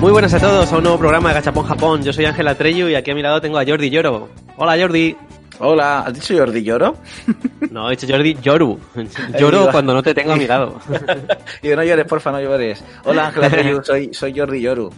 [0.00, 2.02] Muy buenas a todos a un nuevo programa de Gachapón Japón.
[2.02, 4.30] Yo soy Ángela Treyu y aquí a mi lado tengo a Jordi Lloro.
[4.56, 5.14] Hola Jordi.
[5.62, 6.96] Hola, ¿has dicho Jordi Lloro?
[7.70, 8.80] No, he dicho Jordi Lloru.
[9.38, 10.80] Lloro cuando no te tengo a mi lado.
[11.62, 12.82] Digo, no llores, porfa, no llores.
[13.04, 14.90] Hola Ángela Treyu, soy, soy Jordi Lloru.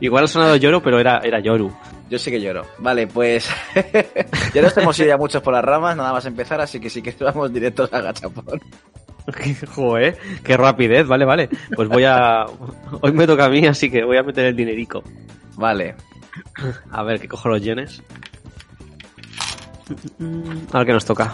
[0.00, 1.70] Igual ha sonado Lloro, pero era, era Yoru.
[2.08, 2.64] Yo sí que lloro.
[2.78, 3.48] Vale, pues
[4.54, 7.02] ya nos hemos ido ya muchos por las ramas, nada más empezar, así que sí
[7.02, 8.60] que vamos directos a Gachapón.
[9.74, 11.48] Joder, qué rapidez, vale, vale.
[11.74, 12.46] Pues voy a...
[13.00, 15.04] Hoy me toca a mí, así que voy a meter el dinerico.
[15.56, 15.94] Vale.
[16.90, 18.02] A ver, que cojo los yenes.
[20.72, 21.32] A ver qué nos toca.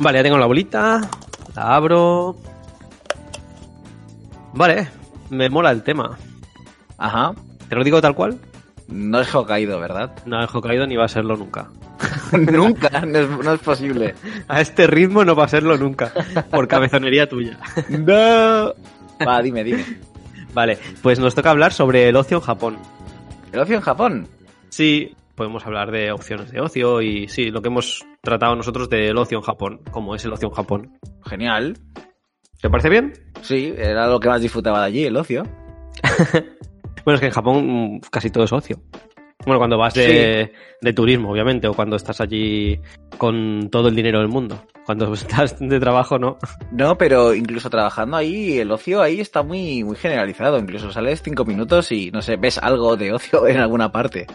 [0.00, 1.00] Vale, ya tengo la bolita.
[1.54, 2.36] La abro.
[4.52, 4.88] Vale,
[5.30, 6.16] me mola el tema.
[6.98, 7.32] Ajá.
[7.68, 8.38] ¿Te lo digo tal cual?
[8.88, 10.12] No es Hokkaido, ¿verdad?
[10.26, 11.68] No es Hokkaido ni va a serlo nunca.
[12.32, 14.14] nunca, no es, no es posible.
[14.48, 16.12] A este ritmo no va a serlo nunca.
[16.50, 17.58] Por cabezonería tuya.
[17.88, 18.74] no.
[19.26, 19.84] Va, dime, dime.
[20.52, 22.78] Vale, pues nos toca hablar sobre el ocio en Japón.
[23.52, 24.28] ¿El ocio en Japón?
[24.68, 29.16] Sí, podemos hablar de opciones de ocio y sí, lo que hemos tratado nosotros del
[29.16, 30.98] ocio en Japón, cómo es el ocio en Japón.
[31.24, 31.78] Genial.
[32.60, 33.12] ¿Te parece bien?
[33.42, 35.42] Sí, era lo que más disfrutaba de allí, el ocio.
[37.04, 38.80] bueno, es que en Japón mm, casi todo es ocio.
[39.44, 42.80] Bueno, cuando vas de, de, turismo, obviamente, o cuando estás allí
[43.18, 44.64] con todo el dinero del mundo.
[44.84, 46.38] Cuando estás de trabajo, no.
[46.72, 50.58] No, pero incluso trabajando ahí, el ocio ahí está muy, muy generalizado.
[50.58, 54.26] Incluso sales cinco minutos y, no sé, ves algo de ocio en alguna parte.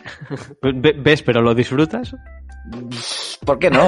[0.62, 2.16] ¿Ves, pero lo disfrutas?
[3.46, 3.88] ¿Por qué no?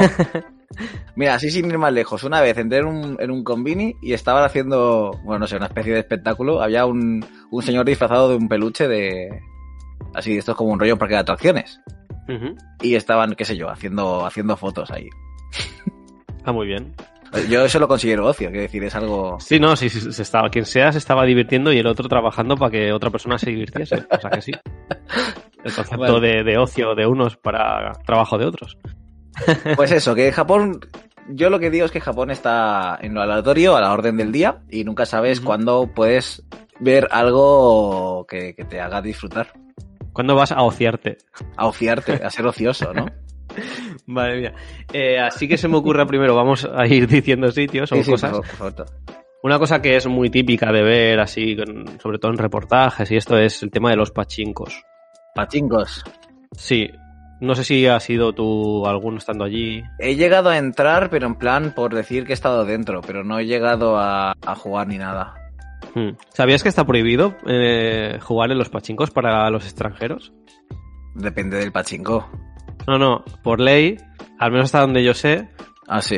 [1.15, 2.23] Mira, así sin ir más lejos.
[2.23, 5.67] Una vez entré en un, en un convini y estaban haciendo, bueno, no sé, una
[5.67, 6.61] especie de espectáculo.
[6.61, 9.29] Había un, un señor disfrazado de un peluche de,
[10.13, 11.81] Así, esto es como un rollo parque de atracciones.
[12.81, 15.09] Y estaban, qué sé yo, haciendo, haciendo fotos ahí.
[16.43, 16.91] Ah, muy bien.
[17.51, 19.39] Yo eso lo considero ocio, quiero decir, es algo...
[19.39, 22.71] Sí, no, sí, se estaba, quien sea se estaba divirtiendo y el otro trabajando para
[22.71, 24.07] que otra persona se divirtiese.
[24.09, 24.51] O sea que sí.
[25.63, 28.75] El concepto de, de ocio de unos para trabajo de otros.
[29.75, 30.79] Pues eso, que Japón
[31.29, 34.31] yo lo que digo es que Japón está en lo aleatorio, a la orden del
[34.31, 36.43] día, y nunca sabes cuándo puedes
[36.79, 39.53] ver algo que, que, te haga disfrutar.
[40.13, 41.17] ¿Cuándo vas a ociarte?
[41.57, 43.05] A ociarte, a ser ocioso, ¿no?
[44.05, 44.53] Madre mía.
[44.93, 48.11] Eh, así que se me ocurre primero, vamos a ir diciendo sitios o Sí, sí,
[48.11, 48.31] cosas.
[48.31, 49.17] por favor, por favor.
[49.43, 51.57] Una cosa que es muy típica de ver, así,
[52.01, 54.83] sobre todo en reportajes y esto, es el tema de los pachincos.
[55.33, 56.03] Pachingos.
[56.51, 56.89] Sí.
[57.39, 59.81] No sé si has sido tú alguno estando allí.
[59.97, 63.39] He llegado a entrar, pero en plan por decir que he estado dentro, pero no
[63.39, 65.33] he llegado a, a jugar ni nada.
[65.93, 66.11] Hmm.
[66.29, 70.33] ¿Sabías que está prohibido eh, jugar en los pachincos para los extranjeros?
[71.15, 72.29] Depende del pachinko.
[72.87, 73.97] No, no, por ley,
[74.39, 75.49] al menos hasta donde yo sé,
[75.93, 76.15] Ah, sí,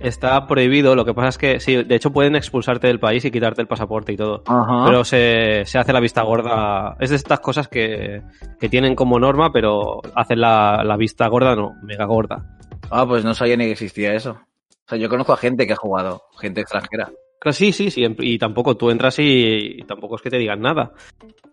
[0.00, 0.94] está prohibido.
[0.94, 3.68] Lo que pasa es que, sí, de hecho pueden expulsarte del país y quitarte el
[3.68, 4.42] pasaporte y todo.
[4.46, 4.84] Ajá.
[4.86, 6.96] Pero se, se hace la vista gorda.
[7.00, 8.22] Es de estas cosas que,
[8.58, 12.56] que tienen como norma, pero hacen la, la vista gorda, no, mega gorda.
[12.90, 14.30] Ah, pues no sabía ni que existía eso.
[14.30, 17.10] O sea, yo conozco a gente que ha jugado, gente extranjera.
[17.50, 18.02] Sí, sí, sí.
[18.18, 20.92] Y tampoco tú entras y, y tampoco es que te digan nada.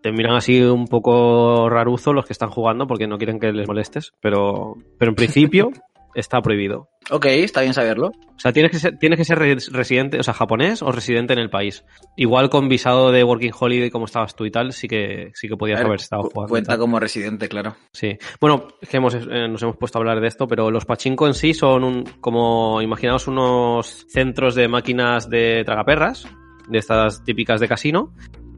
[0.02, 3.68] Te miran así un poco raruzo los que están jugando porque no quieren que les
[3.68, 4.14] molestes.
[4.22, 5.72] Pero, pero en principio
[6.18, 6.90] está prohibido.
[7.10, 8.08] Ok, está bien saberlo.
[8.08, 11.32] O sea, tienes que ser, tienes que ser re- residente, o sea, japonés o residente
[11.34, 11.86] en el país.
[12.18, 15.56] Igual con visado de Working Holiday como estabas tú y tal, sí que, sí que
[15.56, 16.50] podías ver, haber estado jugando.
[16.50, 17.76] Cuenta como residente, claro.
[17.94, 18.18] Sí.
[18.42, 21.28] Bueno, es que hemos, eh, nos hemos puesto a hablar de esto, pero los pachinko
[21.28, 26.28] en sí son un, como, imaginaos unos centros de máquinas de tragaperras,
[26.68, 28.14] de estas típicas de casino,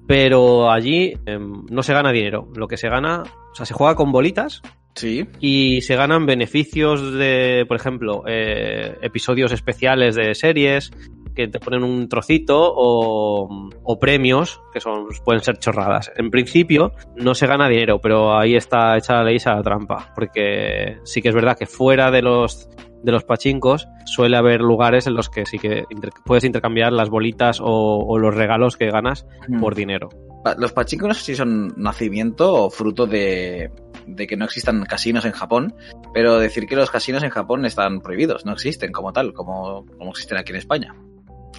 [0.07, 2.47] pero allí em, no se gana dinero.
[2.55, 3.21] Lo que se gana,
[3.51, 4.61] o sea, se juega con bolitas
[4.95, 5.25] Sí.
[5.39, 10.91] y se ganan beneficios de, por ejemplo, eh, episodios especiales de series
[11.35, 13.47] que te ponen un trocito o,
[13.83, 16.11] o premios que son pueden ser chorradas.
[16.17, 20.11] En principio no se gana dinero, pero ahí está hecha la ley a la trampa,
[20.15, 22.67] porque sí que es verdad que fuera de los
[23.01, 27.09] de los pachincos suele haber lugares en los que sí que inter- puedes intercambiar las
[27.09, 27.65] bolitas o,
[28.05, 29.61] o los regalos que ganas Mm.
[29.61, 30.09] por dinero.
[30.57, 33.71] Los pachincos no sé si son nacimiento o fruto de,
[34.07, 35.75] de que no existan casinos en Japón,
[36.13, 40.11] pero decir que los casinos en Japón están prohibidos, no existen como tal, como, como
[40.11, 40.95] existen aquí en España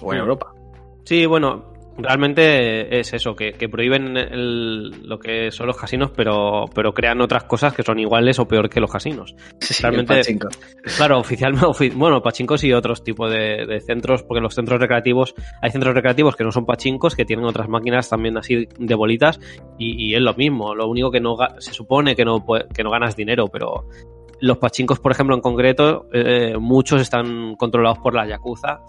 [0.01, 0.21] o en Mm.
[0.21, 0.53] Europa.
[1.05, 6.65] Sí, bueno, realmente es eso, que, que prohíben el- lo que son los casinos, pero,
[6.73, 9.35] pero crean otras cosas que son iguales o peor que los casinos.
[9.59, 10.49] Sí, Realmente- el.
[10.97, 15.35] Claro, oficialmente, ofi- bueno, pachincos y otros tipos de, de centros, porque los centros recreativos,
[15.61, 19.39] hay centros recreativos que no son pachincos, que tienen otras máquinas también así de bolitas,
[19.77, 20.73] y, y es lo mismo.
[20.75, 23.85] Lo único que no se supone que no, que no ganas dinero, pero
[24.39, 28.79] los pachincos, por ejemplo, en concreto, eh, muchos están controlados por la Yakuza.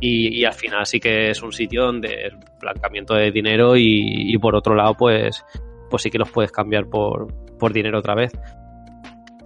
[0.00, 4.32] Y, y al final sí que es un sitio donde es blanqueamiento de dinero y,
[4.34, 5.44] y por otro lado, pues,
[5.88, 8.32] pues sí que los puedes cambiar por, por dinero otra vez.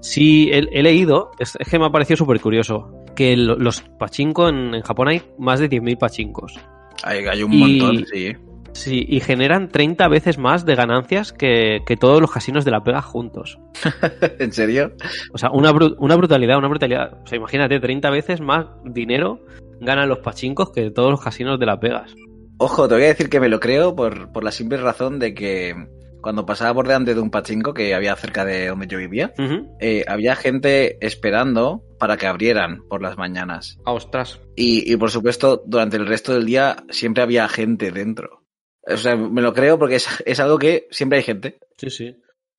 [0.01, 3.83] Sí, he, he leído, es, es que me ha parecido súper curioso, que lo- los
[3.99, 6.59] pachinko en, en Japón hay más de 10.000 pachinkos.
[7.05, 8.33] Hay, hay un Y- montón, sí.
[8.73, 12.85] Sí, y generan 30 veces más de ganancias que, que todos los casinos de La
[12.85, 13.59] Pega juntos.
[14.39, 14.93] ¿En serio?
[15.33, 17.15] O sea, una, una brutalidad, una brutalidad.
[17.25, 19.41] O sea, imagínate, 30 veces más dinero
[19.81, 22.15] ganan los pachincos que todos los casinos de Las Vegas.
[22.59, 25.33] Ojo, te voy a decir que me lo creo por, por la simple razón de
[25.35, 25.75] que
[26.21, 29.33] cuando pasaba por delante de un pachinko que había cerca de donde yo vivía,
[29.79, 33.79] eh, había gente esperando para que abrieran por las mañanas.
[33.85, 34.41] Ah, ostras.
[34.57, 38.43] Y, y, por supuesto, durante el resto del día siempre había gente dentro.
[38.91, 41.59] O sea, me lo creo porque es, es algo que siempre hay gente.
[41.77, 42.17] Sí, sí.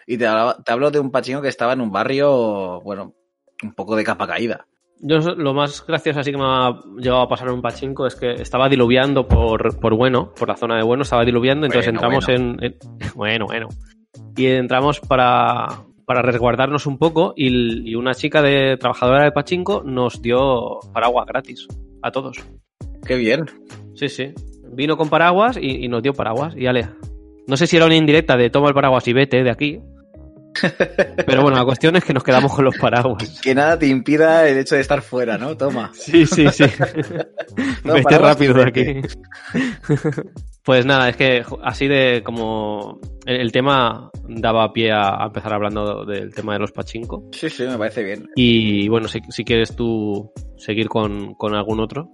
[0.08, 3.14] Y te, hablaba- te hablo de un pachinko que estaba en un barrio, bueno,
[3.62, 4.66] un poco de capa caída.
[5.02, 8.16] Yo lo más gracioso así que me ha llegado a pasar en un pachinko es
[8.16, 12.18] que estaba diluviando por, por Bueno, por la zona de Bueno, estaba diluviando, entonces Bueno,
[12.18, 12.78] entramos En, en-
[13.16, 13.68] Bueno, bueno.
[14.36, 15.68] Y entramos para,
[16.06, 21.68] para resguardarnos un poco y una chica de trabajadora de pachinko nos dio paraguas gratis
[22.02, 22.38] a todos.
[23.06, 23.46] Qué bien.
[23.96, 24.34] Sí, sí.
[24.74, 26.88] Vino con paraguas y, y nos dio paraguas y ale.
[27.48, 29.80] No sé si era una indirecta de toma el paraguas y vete de aquí.
[31.26, 33.40] Pero bueno, la cuestión es que nos quedamos con los paraguas.
[33.44, 35.56] Que nada te impida el hecho de estar fuera, ¿no?
[35.56, 35.92] Toma.
[35.94, 36.66] Sí, sí, sí.
[37.84, 39.02] No, Vete rápido de aquí.
[40.62, 46.32] Pues nada, es que así de como el, tema daba pie a, empezar hablando del
[46.32, 47.30] tema de los pachinko.
[47.32, 48.30] Sí, sí, me parece bien.
[48.36, 52.12] Y bueno, si, si quieres tú seguir con, con algún otro.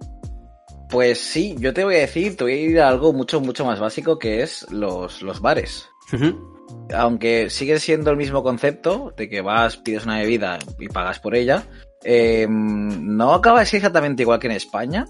[0.88, 3.66] Pues sí, yo te voy a decir, te voy a ir a algo mucho, mucho
[3.66, 5.90] más básico que es los, los bares.
[6.12, 6.55] Ujú.
[6.94, 11.34] Aunque sigue siendo el mismo concepto de que vas, pides una bebida y pagas por
[11.34, 11.64] ella,
[12.04, 15.04] eh, no acaba de ser exactamente igual que en España.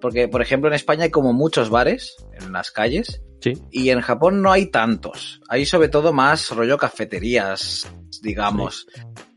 [0.00, 3.54] Porque, por ejemplo, en España hay como muchos bares en las calles Sí.
[3.70, 5.40] y en Japón no hay tantos.
[5.48, 7.90] Hay sobre todo más rollo cafeterías,
[8.22, 8.86] digamos.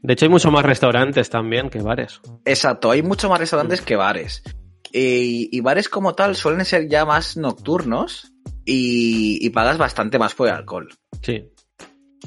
[0.01, 2.21] De hecho, hay mucho más restaurantes también que bares.
[2.45, 4.43] Exacto, hay mucho más restaurantes que bares.
[4.91, 8.31] Y, y bares como tal suelen ser ya más nocturnos
[8.67, 10.89] y, y pagas bastante más por el alcohol.
[11.23, 11.49] Sí.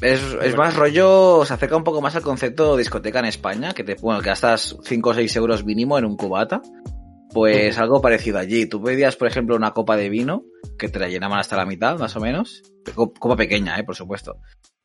[0.00, 3.74] Es, es más rollo, se acerca un poco más al concepto de discoteca en España,
[3.74, 6.62] que te bueno, que gastas 5 o 6 euros mínimo en un cubata.
[7.32, 8.66] Pues algo parecido allí.
[8.66, 10.42] Tú pedías, por ejemplo, una copa de vino,
[10.78, 12.62] que te la llenaban hasta la mitad, más o menos.
[12.94, 14.38] Co- Copa pequeña, eh, por supuesto.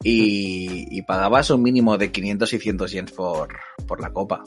[0.04, 3.48] Y, y pagabas un mínimo de 500 y 100 yens por,
[3.88, 4.44] por la copa.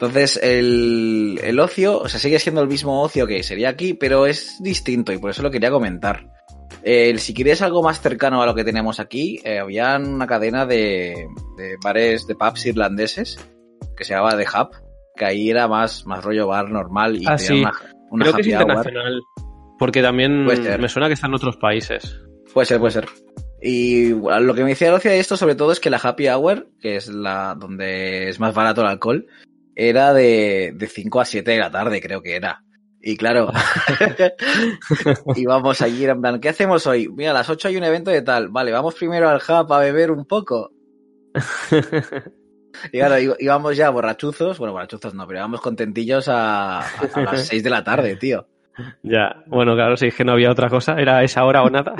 [0.00, 4.26] Entonces, el, el ocio, o sea, sigue siendo el mismo ocio que sería aquí, pero
[4.26, 6.30] es distinto y por eso lo quería comentar.
[6.84, 10.66] El, si quieres algo más cercano a lo que tenemos aquí, eh, había una cadena
[10.66, 13.44] de, de bares, de pubs irlandeses,
[13.96, 14.68] que se llamaba The Hub,
[15.16, 17.60] que ahí era más, más rollo bar normal y Ah, tenía sí.
[17.60, 17.72] una,
[18.10, 18.62] una Creo que es happy hour.
[18.62, 19.20] internacional.
[19.80, 22.20] Porque también me suena que está en otros países.
[22.54, 23.08] Puede ser, puede ser.
[23.60, 26.28] Y bueno, lo que me decía gracia de esto sobre todo es que la happy
[26.28, 29.26] hour, que es la donde es más barato el alcohol,
[29.80, 32.62] era de, de 5 a 7 de la tarde, creo que era.
[33.00, 33.52] Y claro,
[35.36, 37.08] íbamos allí, en plan, ¿qué hacemos hoy?
[37.08, 38.48] Mira, a las 8 hay un evento de tal.
[38.48, 40.70] Vale, vamos primero al hub a beber un poco.
[42.92, 46.82] Y claro, íbamos ya borrachuzos, bueno, borrachuzos no, pero íbamos contentillos a, a,
[47.14, 48.46] a las 6 de la tarde, tío.
[49.02, 51.94] Ya, bueno, claro, si es que no había otra cosa, era esa hora o nada.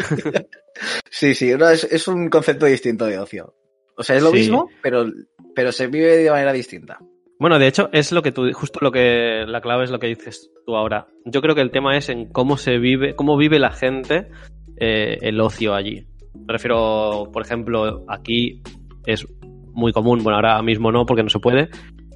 [1.11, 3.54] Sí, sí, no, es, es un concepto distinto de ocio.
[3.97, 4.37] O sea, es lo Sí.
[4.37, 5.06] mismo, pero,
[5.52, 6.99] pero se vive de manera distinta.
[7.38, 10.09] Bueno, de hecho, es lo que tú, justo lo que, la clave es lo que
[10.09, 11.07] dices tú ahora.
[11.25, 14.28] Yo creo que el tema es en cómo se vive, cómo vive la gente
[14.76, 16.07] eh, el ocio allí.
[16.35, 18.61] Me refiero, por ejemplo, aquí
[19.07, 19.26] es
[19.73, 21.68] muy común, bueno, ahora mismo no porque no se puede,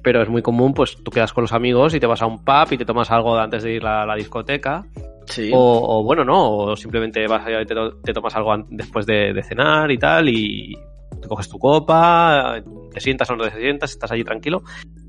[0.03, 2.43] pero es muy común, pues tú quedas con los amigos y te vas a un
[2.43, 4.85] pub y te tomas algo antes de ir a la discoteca.
[5.25, 5.51] Sí.
[5.53, 9.31] O, o, bueno, no, o simplemente vas allá y te, te tomas algo después de,
[9.31, 10.77] de cenar y tal, y
[11.21, 12.61] te coges tu copa,
[12.93, 14.63] te sientas o no te sientas, estás allí tranquilo.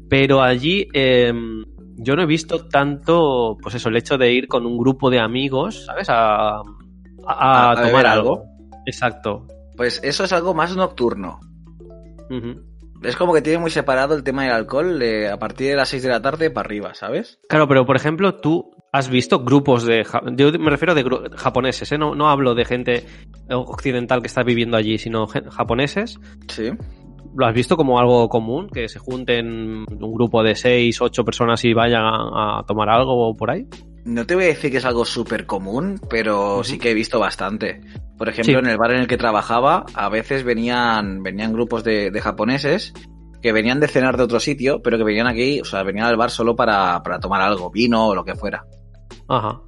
[0.08, 1.32] Pero allí eh,
[1.96, 5.20] yo no he visto tanto, pues eso, el hecho de ir con un grupo de
[5.20, 6.08] amigos, ¿sabes?
[6.08, 6.62] A, a,
[7.26, 8.34] A- a tomar algo.
[8.34, 8.44] algo.
[8.86, 9.46] Exacto.
[9.76, 11.40] Pues eso es algo más nocturno.
[13.02, 15.88] Es como que tiene muy separado el tema del alcohol de a partir de las
[15.90, 17.38] 6 de la tarde para arriba, ¿sabes?
[17.48, 20.06] Claro, pero por ejemplo, tú has visto grupos de...
[20.36, 21.04] Yo me refiero de
[21.36, 21.98] japoneses, ¿eh?
[21.98, 23.04] no, no hablo de gente
[23.50, 26.18] occidental que está viviendo allí, sino japoneses.
[26.48, 26.70] Sí.
[27.36, 28.68] ¿Lo has visto como algo común?
[28.68, 29.46] Que se junten
[29.88, 33.66] un grupo de seis, ocho personas y vayan a, a tomar algo por ahí.
[34.04, 37.18] No te voy a decir que es algo súper común, pero sí que he visto
[37.18, 37.80] bastante.
[38.18, 38.58] Por ejemplo, Sí.
[38.58, 42.92] en el bar en el que trabajaba, a veces venían, venían grupos de, de japoneses
[43.42, 46.16] que venían de cenar de otro sitio, pero que venían aquí, o sea, venían al
[46.16, 48.64] bar solo para, para tomar algo, vino o lo que fuera.
[49.28, 49.60] Ajá.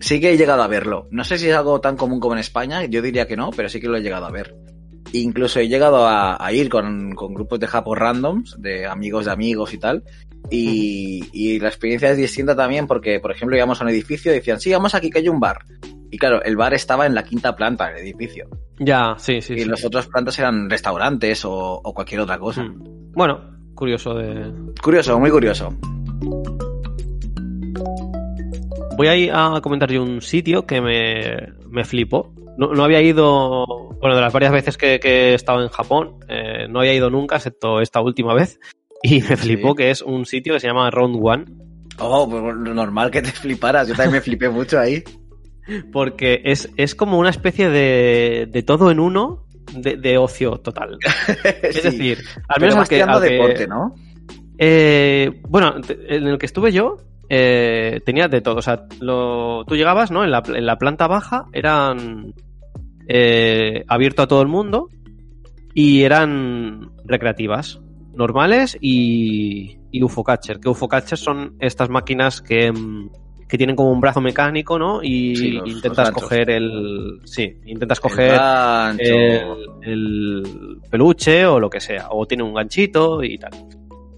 [0.00, 1.06] Sí que he llegado a verlo.
[1.10, 3.68] No sé si es algo tan común como en España, yo diría que no, pero
[3.68, 4.54] sí que lo he llegado a ver.
[5.20, 9.30] Incluso he llegado a, a ir con, con grupos de japos randoms, de amigos de
[9.30, 10.02] amigos y tal.
[10.50, 14.36] Y, y la experiencia es distinta también porque, por ejemplo, íbamos a un edificio y
[14.36, 15.64] decían, sí, vamos aquí que hay un bar.
[16.10, 18.48] Y claro, el bar estaba en la quinta planta del edificio.
[18.78, 19.54] Ya, sí, sí.
[19.54, 19.64] y sí.
[19.64, 22.62] las otras plantas eran restaurantes o, o cualquier otra cosa.
[22.62, 23.12] Mm.
[23.12, 23.40] Bueno,
[23.74, 24.52] curioso de...
[24.82, 25.72] Curioso, muy curioso.
[28.96, 32.32] Voy a a comentar yo un sitio que me, me flipó.
[32.56, 33.64] No, no había ido,
[34.00, 37.10] bueno, de las varias veces que, que he estado en Japón, eh, no había ido
[37.10, 38.60] nunca, excepto esta última vez.
[39.02, 39.76] Y me flipó Sí.
[39.76, 41.44] que es un sitio que se llama Round One,
[41.98, 43.86] Oh, pues normal que te fliparas.
[43.86, 45.02] Yo también me flipé mucho ahí.
[45.92, 49.46] porque es, es como una especie de, de todo en uno
[49.76, 50.98] de, de ocio total.
[51.62, 51.82] Es Sí.
[51.82, 53.94] decir, al menos al más que, al que- deporte, ¿no?
[54.58, 55.74] Eh, bueno,
[56.08, 56.96] en el que estuve yo
[57.28, 58.56] eh, tenía de todo.
[58.56, 60.24] O sea, lo, tú llegabas, ¿no?
[60.24, 62.34] En la, en la planta baja eran
[63.08, 64.88] eh, abierto a todo el mundo
[65.74, 67.80] y eran recreativas,
[68.14, 70.60] normales y, y UFO Catcher.
[70.60, 72.72] Que UFO Catcher son estas máquinas que,
[73.48, 75.02] que tienen como un brazo mecánico, ¿no?
[75.02, 77.20] Y Sí, los- intentas los coger el.
[77.24, 79.02] Sí, intentas El coger gancho.
[79.02, 80.42] el, el
[80.90, 83.50] peluche o lo que sea, o tiene un ganchito y tal.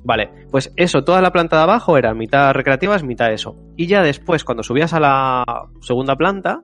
[0.06, 3.56] Vale, pues eso, toda la planta de abajo era mitad recreativas, mitad eso.
[3.76, 5.44] Y ya después, cuando subías a la
[5.80, 6.62] segunda planta,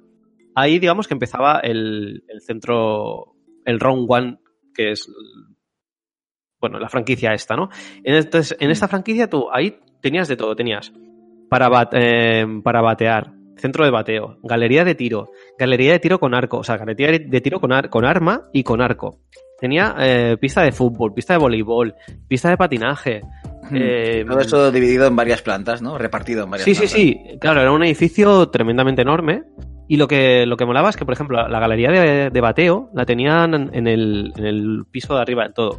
[0.54, 3.34] ahí digamos que empezaba el, el centro,
[3.64, 4.38] el Round One,
[4.72, 5.08] que es,
[6.60, 7.68] bueno, la franquicia esta, ¿no?
[8.04, 10.92] Entonces, en esta franquicia tú ahí tenías de todo, tenías
[11.50, 16.58] para, eh, para batear, centro de bateo, galería de tiro, galería de tiro con arco,
[16.58, 19.18] o sea, galería de tiro con, ar- con arma y con arco.
[19.62, 21.94] Tenía eh, pista de fútbol, pista de voleibol,
[22.26, 23.20] pista de patinaje.
[23.72, 25.96] eh, Todo eso dividido en varias plantas, ¿no?
[25.96, 26.98] Repartido en varias Sí, sí, plantas.
[26.98, 27.38] sí.
[27.40, 29.44] Claro, era un edificio tremendamente enorme.
[29.86, 32.40] Y lo que, lo que molaba es que, por ejemplo, la, la galería de, de
[32.40, 35.78] bateo la tenían en, en el, en el piso de arriba del todo.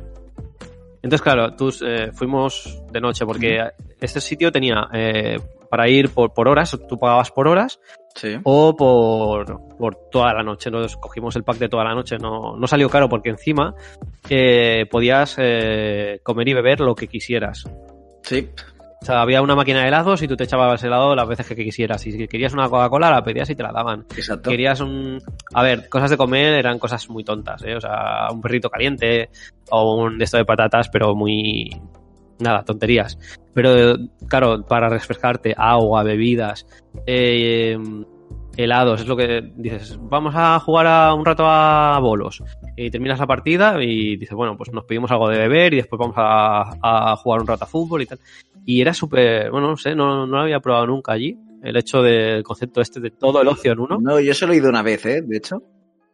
[1.02, 3.60] Entonces, claro, tú, eh, fuimos de noche porque
[4.00, 5.38] este sitio tenía eh,
[5.70, 7.82] para ir por, por horas, tú pagabas por horas
[8.15, 8.38] Sí.
[8.43, 10.70] o por, por toda la noche.
[10.70, 12.17] Nos cogimos el pack de toda la noche.
[12.17, 13.74] No, no salió caro porque encima
[14.29, 17.65] eh, podías eh, comer y beber lo que quisieras.
[18.24, 18.50] Sí.
[19.03, 21.55] O sea, había una máquina de helados y tú te echabas helado las veces que
[21.55, 22.08] quisieras.
[22.08, 24.05] Y si querías una Coca-Cola, la pedías y te la daban.
[24.15, 24.50] Exacto.
[24.50, 25.22] Querías un...
[25.53, 27.75] A ver, cosas de comer eran cosas muy tontas, ¿eh?
[27.75, 29.29] O sea, un perrito caliente
[29.72, 31.70] o un de esto de patatas, pero muy...
[32.39, 33.17] Nada, tonterías.
[33.53, 33.95] Pero,
[34.27, 36.65] claro, para refrescarte, agua, bebidas,
[37.05, 37.77] eh,
[38.57, 42.43] helados, es lo que dices, vamos a jugar a un rato a bolos.
[42.75, 46.00] Y terminas la partida y dices, bueno, pues nos pedimos algo de beber y después
[46.00, 48.19] vamos a, a jugar un rato a fútbol y tal.
[48.65, 51.38] Y era súper, bueno, no sé, no, no lo había probado nunca allí.
[51.62, 53.98] El hecho del concepto este de todo el ocio en uno.
[54.01, 55.22] No, yo solo he ido una vez, ¿eh?
[55.22, 55.62] De hecho.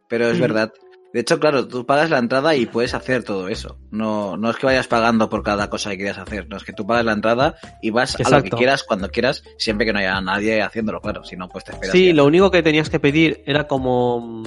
[0.08, 0.42] Pero es Mm.
[0.42, 0.72] verdad.
[1.12, 3.78] De hecho, claro, tú pagas la entrada y puedes hacer todo eso.
[3.90, 6.48] No, no es que vayas pagando por cada cosa que quieras hacer.
[6.48, 9.42] No es que tú pagas la entrada y vas a lo que quieras, cuando quieras,
[9.58, 11.24] siempre que no haya nadie haciéndolo, claro.
[11.24, 11.92] Si no, pues te esperas.
[11.92, 12.14] Sí, ya.
[12.14, 14.44] lo único que tenías que pedir era como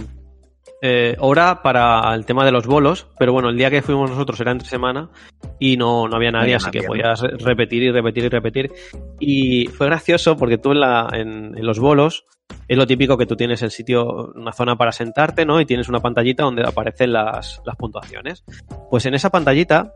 [0.85, 4.37] eh, hora para el tema de los bolos, pero bueno, el día que fuimos nosotros
[4.41, 5.09] era entre semana
[5.57, 8.71] y no, no había nadie, había así que podías repetir y repetir y repetir.
[9.17, 12.25] Y fue gracioso porque tú en, la, en, en los bolos
[12.67, 15.61] es lo típico que tú tienes el sitio, una zona para sentarte, ¿no?
[15.61, 18.43] Y tienes una pantallita donde aparecen las, las puntuaciones.
[18.89, 19.93] Pues en esa pantallita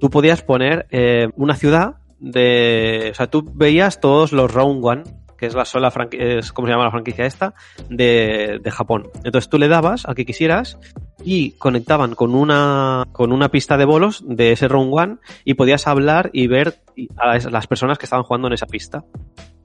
[0.00, 3.08] tú podías poner eh, una ciudad de...
[3.10, 5.02] O sea, tú veías todos los Round One,
[5.36, 7.54] que es la sola franquicia, es como se llama la franquicia esta,
[7.88, 9.08] de, de Japón.
[9.24, 10.78] Entonces tú le dabas al que quisieras
[11.24, 15.86] y conectaban con una, con una pista de bolos de ese Round One y podías
[15.86, 16.76] hablar y ver
[17.16, 19.04] a las personas que estaban jugando en esa pista.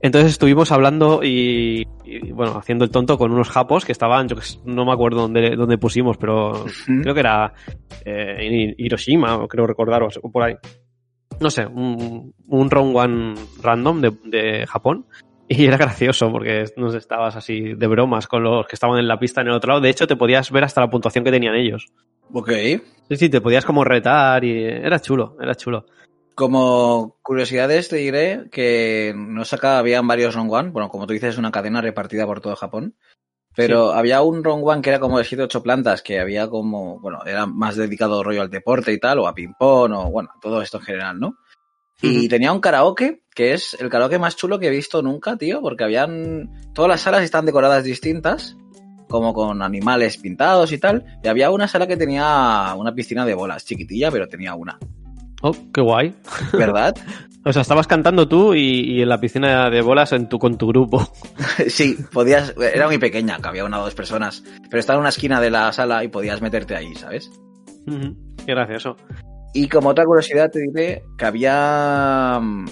[0.04, 4.36] Entonces estuvimos hablando y, y, bueno, haciendo el tonto con unos japos que estaban, yo
[4.66, 6.66] no me acuerdo dónde, dónde pusimos, pero
[7.04, 7.54] creo que era
[8.04, 10.56] eh, en Hiroshima, o creo recordar, o por ahí.
[11.40, 15.06] No sé, un, un round one random de, de Japón.
[15.58, 19.20] Y era gracioso porque nos estabas así de bromas con los que estaban en la
[19.20, 19.82] pista en el otro lado.
[19.82, 21.88] De hecho, te podías ver hasta la puntuación que tenían ellos.
[22.32, 22.52] Ok.
[23.10, 25.86] Sí, sí, te podías como retar y era chulo, era chulo.
[26.36, 31.32] Como curiosidades te diré que no saca, habían varios Rong One, bueno, como tú dices,
[31.32, 32.96] es una cadena repartida por todo Japón.
[33.54, 37.02] Pero había un Rong One que era como de 7 8 plantas, que había como,
[37.02, 40.62] bueno, era más dedicado rollo al deporte y tal, o a ping-pong, o bueno, todo
[40.62, 41.36] esto en general, ¿no?
[42.02, 45.62] Y tenía un karaoke, que es el karaoke más chulo que he visto nunca, tío,
[45.62, 46.50] porque habían.
[46.74, 48.58] Todas las salas están decoradas distintas,
[49.08, 51.06] como con animales pintados y tal.
[51.24, 54.80] Y había una sala que tenía una piscina de bolas, chiquitilla, pero tenía una.
[55.44, 56.16] Oh, qué guay.
[56.54, 56.96] ¿Verdad?
[57.44, 60.60] O sea, estabas cantando tú y, y en la piscina de bolas en tu, con
[60.60, 61.12] tu grupo.
[61.68, 62.54] sí, podías.
[62.56, 64.44] Era muy pequeña, que había una o dos personas.
[64.70, 67.32] Pero estaba en una esquina de la sala y podías meterte ahí, ¿sabes?
[68.46, 68.96] Qué gracioso.
[69.54, 72.40] Y como otra curiosidad te diré que había...
[72.42, 72.66] mm,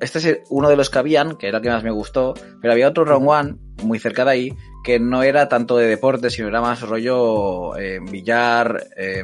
[0.00, 2.72] Este es uno de los que habían, que era el que más me gustó, pero
[2.72, 6.48] había otro Round One, muy cerca de ahí, que no era tanto de deporte, sino
[6.48, 9.22] era más rollo eh, billar, eh,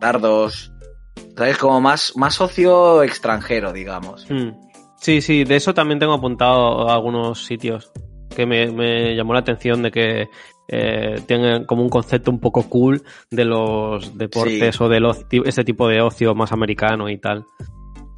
[0.00, 0.72] dardos,
[1.36, 1.58] ¿sabes?
[1.58, 4.26] Como más, más ocio extranjero, digamos.
[4.30, 4.50] Mm.
[4.96, 7.92] Sí, sí, de eso también tengo apuntado algunos sitios
[8.34, 10.28] que me, me llamó la atención de que
[10.68, 14.84] eh, tienen como un concepto un poco cool de los deportes Sí.
[14.84, 17.44] o de los, ese tipo de ocio más americano y tal.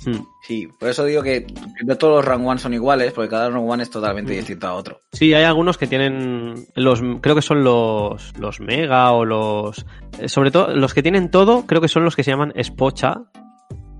[0.07, 0.16] Mm.
[0.42, 1.47] Sí, por eso digo que
[1.85, 4.37] no todos los One son iguales, porque cada One es totalmente Mm.
[4.37, 5.00] distinto a otro.
[5.12, 9.85] Sí, hay algunos que tienen los, creo que son los, los mega o los,
[10.19, 13.25] eh, sobre todo los que tienen todo, creo que son los que se llaman espocha.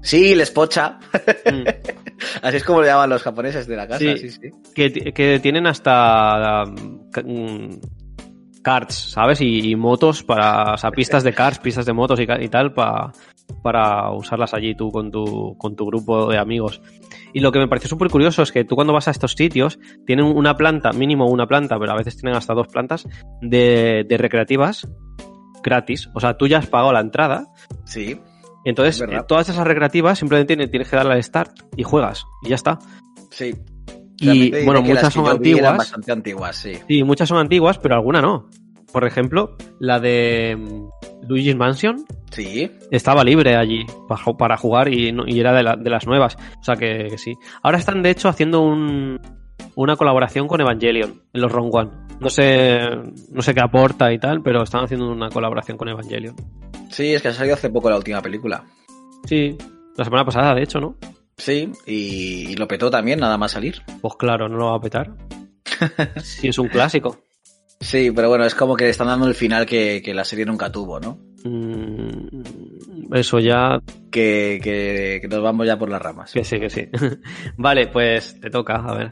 [0.02, 0.99] Sí, les pocha.
[1.45, 1.64] Mm.
[2.42, 4.16] Así es como le llaman los japoneses de la casa, Sí.
[4.16, 4.50] sí, sí.
[4.75, 6.75] que, que tienen hasta um,
[7.25, 7.80] mm,
[8.62, 9.40] karts, ¿sabes?
[9.40, 12.73] Y, y motos para, o sea, pistas de karts, pistas de motos y, y tal
[12.73, 13.12] pa-
[13.62, 16.81] para usarlas allí tú con tu, con tu grupo de amigos.
[17.33, 19.79] Y lo que me pareció súper curioso es que tú cuando vas a estos sitios
[20.07, 23.09] tienen una planta, mínimo una planta, pero a veces tienen hasta dos plantas
[23.40, 24.87] de, de recreativas
[25.62, 26.09] gratis.
[26.14, 27.47] O sea, tú ya has pagado la entrada
[27.85, 28.21] Sí.
[28.64, 32.25] entonces Es eh, todas esas recreativas simplemente tienes, tienes que darle al start y juegas
[32.43, 32.79] y ya está.
[33.31, 33.55] Sí.
[34.20, 35.76] Y bueno, muchas son eran antiguas.
[35.78, 36.72] bastante antiguas, sí.
[36.88, 38.48] Sí, muchas son antiguas, pero alguna no.
[38.92, 42.70] Por ejemplo, la de mm, Luigi's Mansion Sí.
[42.90, 46.37] estaba libre allí pa- para jugar y, era de, la- de las nuevas.
[46.61, 47.35] O sea que, que sí.
[47.62, 49.20] Ahora están, de hecho, haciendo un,
[49.76, 51.90] una colaboración con Evangelion en los Round One.
[52.20, 52.78] No sé,
[53.33, 56.35] no sé qué aporta y tal, pero están haciendo una colaboración con Evangelion.
[56.90, 58.64] Sí, es que ha salido hace poco la última película.
[59.24, 59.56] Sí,
[59.96, 60.96] la semana pasada, de hecho, ¿no?
[61.40, 63.83] Sí, y, y lo petó también, nada más salir.
[64.03, 65.11] Pues claro, no lo va a petar.
[66.22, 67.24] Sí, es un clásico.
[67.81, 70.44] Sí, pero bueno, es como que le están dando el final que, que la serie
[70.44, 71.18] nunca tuvo, ¿no?
[71.44, 72.42] Mm,
[73.12, 76.33] Eso ya Que, que, que nos vamos ya por las ramas.
[76.33, 76.88] Que sí, que sí.
[77.57, 79.11] vale, pues te toca, a ver.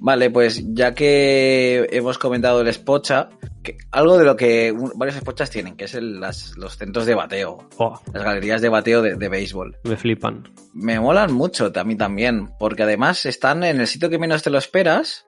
[0.00, 3.28] Vale, pues ya que hemos comentado el Spocha,
[3.62, 7.14] que algo de lo que varios Spochas tienen, que es el- las, los centros de
[7.14, 9.76] bateo, Oh, las galerías de bateo de, de béisbol.
[9.84, 10.44] me flipan.
[10.72, 14.50] Me molan mucho a mí también, porque además están en el sitio que menos te
[14.50, 15.26] lo esperas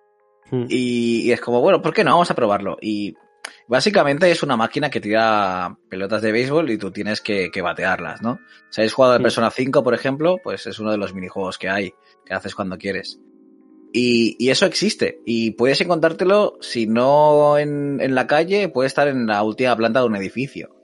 [0.51, 0.65] Mm.
[0.71, 2.13] Y, y es como, bueno, ¿por qué no?
[2.13, 2.79] Vamos a probarlo.
[2.81, 3.15] Y
[3.69, 8.23] básicamente es una máquina que tira pelotas de béisbol y tú tienes que, que batearlas,
[8.23, 8.41] ¿no?
[8.71, 9.23] Si habéis jugado de Sí.
[9.25, 11.93] Persona 5, por ejemplo, pues es uno de los minijuegos que hay,
[12.27, 13.21] que haces cuando quieres.
[13.93, 15.21] Y, y eso existe.
[15.25, 20.01] Y puedes encontrártelo, si no en, en la calle, puede estar en la última planta
[20.01, 20.75] de un edificio.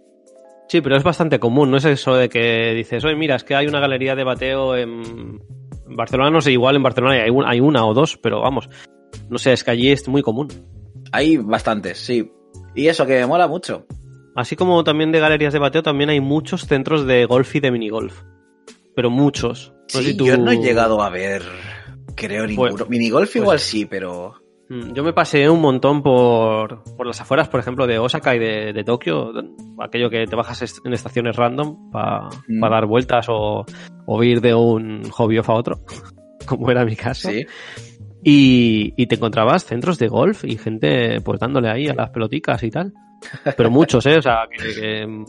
[0.68, 3.54] Sí, pero es bastante común, no es eso de que dices, oye, mira, es que
[3.54, 5.38] hay una galería de bateo en
[5.86, 8.70] Barcelona, no sé, igual en Barcelona hay, un- hay una o dos, pero vamos,
[9.28, 10.48] no sé, es que allí es muy común.
[11.12, 12.32] Hay bastantes, sí.
[12.74, 13.86] Y eso que me mola mucho.
[14.36, 17.70] Así como también de galerías de bateo, también hay muchos centros de golf y de
[17.70, 18.22] minigolf.
[18.96, 19.72] Pero muchos.
[19.94, 21.42] No sé Sí, si tú- yo no he llegado a ver,
[22.16, 22.74] creo, ninguno.
[22.76, 24.34] Pues- Minigolf pues- igual sí, pero...
[24.70, 28.38] Mm, Yo me pasé un montón por, por las afueras, por ejemplo, de Osaka y
[28.38, 29.30] de, de Tokio,
[29.78, 32.60] aquello que te bajas en estaciones random para Mm.
[32.60, 33.64] dar vueltas o,
[34.06, 35.80] o ir de un hobby off a otro,
[36.46, 37.28] como era mi caso.
[37.30, 37.44] Sí.
[38.24, 42.62] Y, y te encontrabas centros de golf y gente pues dándole ahí a las peloticas
[42.62, 42.92] y tal.
[43.56, 44.18] Pero muchos, ¿eh?
[44.18, 45.24] O sea, que, que,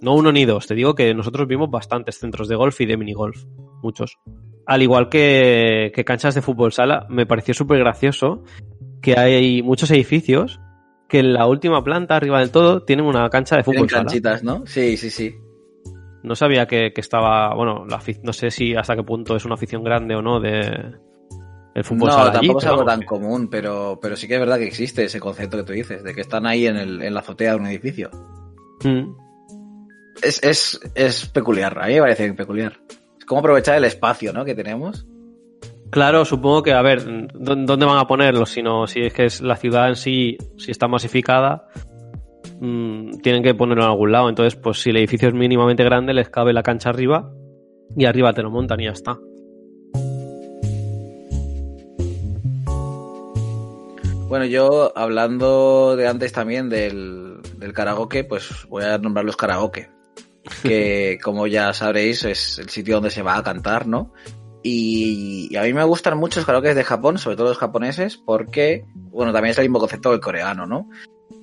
[0.00, 0.66] no uno ni dos.
[0.66, 3.44] Te digo que nosotros vimos bastantes centros de golf y de minigolf.
[3.82, 4.18] Muchos.
[4.66, 8.42] Al igual que, que canchas de fútbol sala, me pareció súper gracioso
[9.00, 10.60] que hay muchos edificios
[11.08, 14.04] que en la última planta, arriba del todo, tienen una cancha de Tienen fútbol sala.
[14.04, 14.66] canchitas, ¿no?
[14.66, 15.34] Sí, sí, sí.
[16.24, 19.54] No sabía que, que estaba, bueno, la no sé si hasta qué punto es una
[19.54, 20.96] afición grande o no de
[21.76, 24.56] el fútbol no, allí, tampoco es algo tan común, pero, pero sí que es verdad
[24.58, 27.20] que existe ese concepto que tú dices, de que están ahí en, el, en la
[27.20, 28.10] azotea de un edificio.
[28.82, 29.10] Mm.
[30.22, 32.78] Es, es, es peculiar, a mí me parece peculiar.
[33.18, 34.44] Es como aprovechar el espacio, ¿no?
[34.44, 35.06] Que tenemos.
[35.90, 38.46] Claro, supongo que, a ver, ¿dó- ¿dónde van a ponerlo?
[38.46, 41.68] Si, no, si es que es la ciudad en sí, si está masificada,
[42.60, 44.28] mm, tienen que ponerlo en algún lado.
[44.30, 47.30] Entonces, pues si el edificio es mínimamente grande, les cabe la cancha arriba
[47.94, 49.18] y arriba te lo montan y ya está.
[54.28, 59.88] Bueno, yo hablando de antes también del, del karaoke, pues voy a nombrar los karaoke.
[60.62, 64.12] Que como ya sabréis es el sitio donde se va a cantar, ¿no?
[64.64, 68.16] Y, y a mí me gustan mucho los karaoke de Japón, sobre todo los japoneses,
[68.16, 70.90] porque, bueno, también es el mismo concepto que el coreano, ¿no?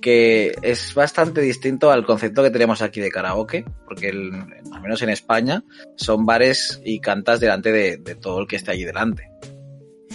[0.02, 4.34] Que es bastante distinto al concepto que tenemos aquí de karaoke, porque el-
[4.74, 5.64] al menos en España
[5.96, 9.30] son bares y cantas delante de, de todo el que esté allí delante.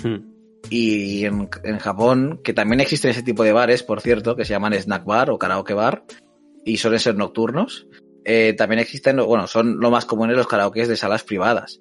[0.04, 0.27] Hmm.
[0.70, 4.52] Y en, en Japón, que también existen ese tipo de bares, por cierto, que se
[4.52, 6.04] llaman snack bar o karaoke bar,
[6.64, 7.86] y suelen ser nocturnos,
[8.24, 11.80] eh, también existen, bueno, son lo más comunes los karaokes de salas privadas.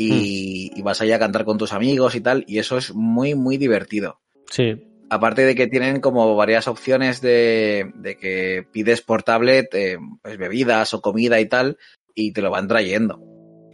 [0.00, 3.34] Y, y vas allá a cantar con tus amigos y tal, y eso es muy,
[3.34, 4.20] muy divertido.
[4.48, 4.76] Sí.
[5.10, 10.38] Aparte de que tienen como varias opciones de, de que pides por tablet eh, pues
[10.38, 11.78] bebidas o comida y tal,
[12.14, 13.20] y te lo van trayendo.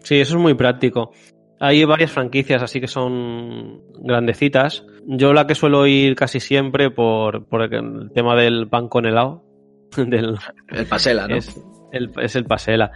[0.03, 1.13] Sí, eso es muy práctico.
[1.61, 4.85] Hay varias franquicias, así que son grandecitas.
[5.07, 9.45] Yo la que suelo ir casi siempre por, por el tema del pan con helado.
[9.97, 10.37] Del,
[10.69, 11.37] El pasela, ¿no?
[11.37, 11.61] es,
[11.93, 12.91] el, es el pasela.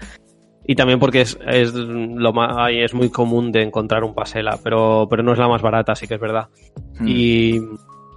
[0.67, 5.07] Y también porque es, es lo más, es muy común de encontrar un pasela, pero,
[5.09, 6.49] pero no es la más barata, sí que es verdad.
[7.01, 7.09] Mm.
[7.09, 7.61] Y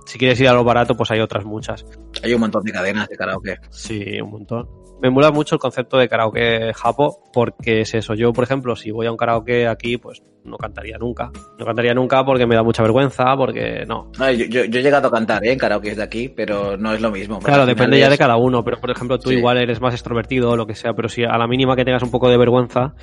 [0.06, 1.86] si quieres ir a lo barato, pues hay otras muchas.
[2.24, 3.56] Hay un montón de cadenas de karaoke.
[3.70, 4.68] Sí, un montón.
[5.02, 8.14] Me mola mucho el concepto de karaoke japo, porque es eso.
[8.14, 11.32] Yo, por ejemplo, si voy a un karaoke aquí, pues no cantaría nunca.
[11.58, 14.12] No cantaría nunca porque me da mucha vergüenza, porque no.
[14.20, 15.54] No, yo, yo- yo he llegado a cantar ¿eh?
[15.54, 17.40] en karaoke de aquí, pero no es lo mismo.
[17.40, 19.36] Claro, depende ya es- de cada uno, pero por ejemplo, tú Sí.
[19.38, 22.04] igual eres más extrovertido o lo que sea, pero si a la mínima que tengas
[22.04, 22.94] un poco de vergüenza,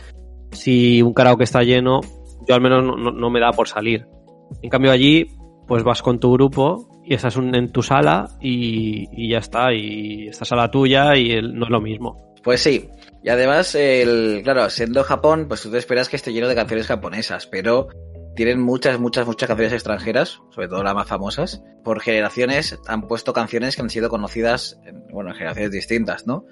[0.52, 2.00] si un karaoke está lleno,
[2.48, 4.06] yo al menos no, no- no me da por salir.
[4.62, 5.26] En cambio allí,
[5.66, 9.72] pues vas con tu grupo y estás un- en tu sala y, y ya está,
[9.72, 12.34] y estás a la tuya y el- no es lo mismo.
[12.42, 12.88] Pues sí.
[13.22, 16.86] Y además, el, claro, siendo Japón, pues tú te esperas que esté lleno de canciones
[16.86, 17.88] japonesas, pero
[18.36, 21.62] tienen muchas, muchas, muchas canciones extranjeras, sobre todo las más famosas.
[21.82, 26.44] Por generaciones han puesto canciones que han sido conocidas, en, bueno, en generaciones distintas, ¿no?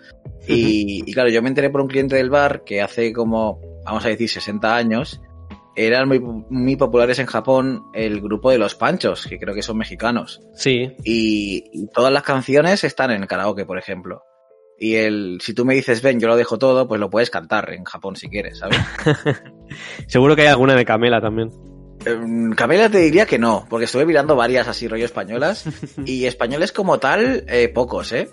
[0.48, 4.04] Y, y claro, yo me enteré por un cliente del bar que hace como, vamos
[4.04, 5.20] a decir, 60 años,
[5.76, 9.78] eran muy, muy populares en Japón el grupo de los Panchos, que creo que son
[9.78, 10.40] mexicanos.
[10.54, 14.22] Sí, Y, y todas las canciones están en el karaoke, por ejemplo.
[14.78, 17.72] Y el, si tú me dices, ven, yo lo dejo todo, pues lo puedes cantar
[17.72, 18.78] en Japón si quieres, ¿sabes?
[20.06, 21.50] seguro que hay alguna de Camela también.
[22.04, 25.66] Em, Camela te diría que no, porque estuve mirando varias así rollo españolas,
[26.04, 28.28] y españoles como tal, eh, pocos, ¿eh?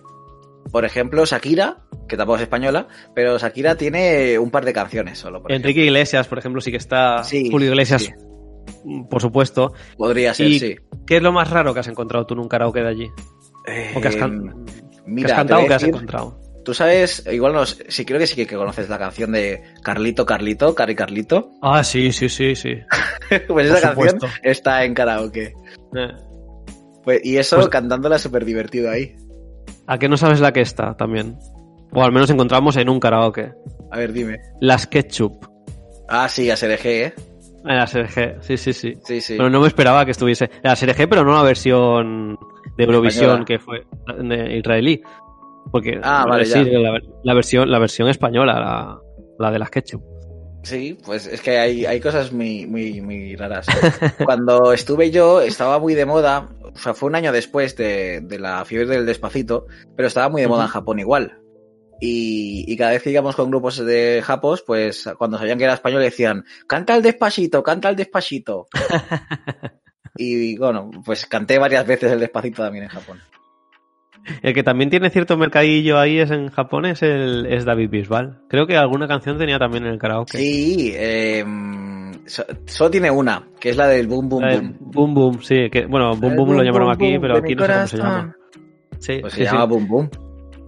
[0.72, 5.42] Por ejemplo, Shakira, que tampoco es española, pero Shakira tiene un par de canciones solo.
[5.42, 7.24] Por Enrique Iglesias, por ejemplo, sí que está.
[7.24, 8.12] Sí, Julio Iglesias, sí.
[9.10, 9.74] por supuesto.
[9.98, 10.76] Podría ser, ¿Y sí.
[11.06, 13.12] qué es lo más raro que has encontrado tú en un karaoke de allí?
[13.96, 14.72] ¿O que has, can- que
[15.06, 16.40] mira, has te cantado o que has decir- encontrado?
[16.66, 20.74] Tú sabes, igual no, sí creo que sí que conoces la canción de Carlito, Carlito,
[20.74, 21.52] Cari Carlito.
[21.62, 22.70] Ah, sí, sí, sí, sí.
[23.50, 25.54] pues esa canción está en karaoke.
[25.96, 26.08] Eh,
[27.04, 29.14] Pues, y eso Pues- cantándola súper divertido ahí.
[29.88, 31.38] ¿A qué no sabes la que está también?
[31.94, 33.54] O al menos encontramos en un karaoke.
[33.92, 34.40] A ver, dime.
[34.62, 35.46] Las Ketchup.
[36.10, 37.14] Ah, sí, a SRG, ¿eh?
[37.66, 38.94] En la SRG, sí, sí, sí.
[39.04, 39.36] Sí, sí.
[39.38, 40.50] Pero no me esperaba que estuviese.
[40.64, 42.38] La SRG, pero no la versión
[42.78, 43.86] de Eurovisión que fue
[44.20, 45.02] de israelí.
[45.72, 46.80] Porque Ah, vale, sí, ya.
[46.80, 49.00] la, la versión, la versión española, la,
[49.40, 50.04] la de las Ketchup.
[50.64, 53.68] Sí, pues es que hay, hay cosas muy, muy, muy raras.
[54.26, 58.40] Cuando estuve yo, estaba muy de moda, o sea, fue un año después de, de
[58.40, 60.70] la fiebre del despacito, pero estaba muy de moda en.
[60.70, 61.40] Japón igual.
[62.00, 65.74] Y, y cada vez que íbamos con grupos de japos, pues cuando sabían que era
[65.74, 68.68] español decían, canta el despacito, canta el despacito.
[70.16, 73.20] y bueno, pues canté varias veces el despacito también en Japón.
[74.42, 78.40] El que también tiene cierto mercadillo ahí es en Japón es, el, es David Bisbal.
[78.48, 80.38] Creo que alguna canción tenía también en el karaoke.
[80.38, 81.44] Sí, eh,
[82.26, 84.78] so- solo tiene una, que es la del boom boom boom.
[84.80, 85.70] Boom Boom, sí.
[85.70, 88.36] Que, bueno, Boom Boom lo llamaron boom, aquí, pero aquí no sé cómo se llama.
[89.00, 89.52] Sí, Pues se sí, sí.
[89.52, 90.10] llama boom boom.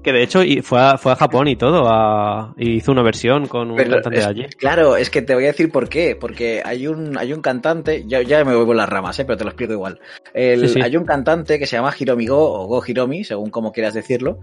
[0.06, 3.48] Que de hecho fue a, fue a Japón y todo, a- y hizo una versión
[3.48, 4.46] con un Pero cantante es- de allí.
[4.58, 6.16] Claro, es que te voy a decir por qué.
[6.16, 9.26] Porque hay un, hay un cantante, ya, ya me voy por las ramas, ¿eh?
[9.26, 10.00] pero te lo explico igual.
[10.34, 10.82] El- Sí, sí.
[10.82, 14.40] Hay un cantante que se llama Hiromi Go o Go Hiromi, según como quieras decirlo,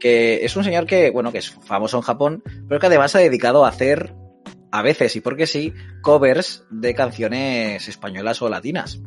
[0.00, 3.18] que es un señor que, bueno, que es famoso en Japón, pero que además se
[3.18, 4.12] ha dedicado a hacer,
[4.72, 9.00] a veces y porque sí, covers de canciones españolas o latinas.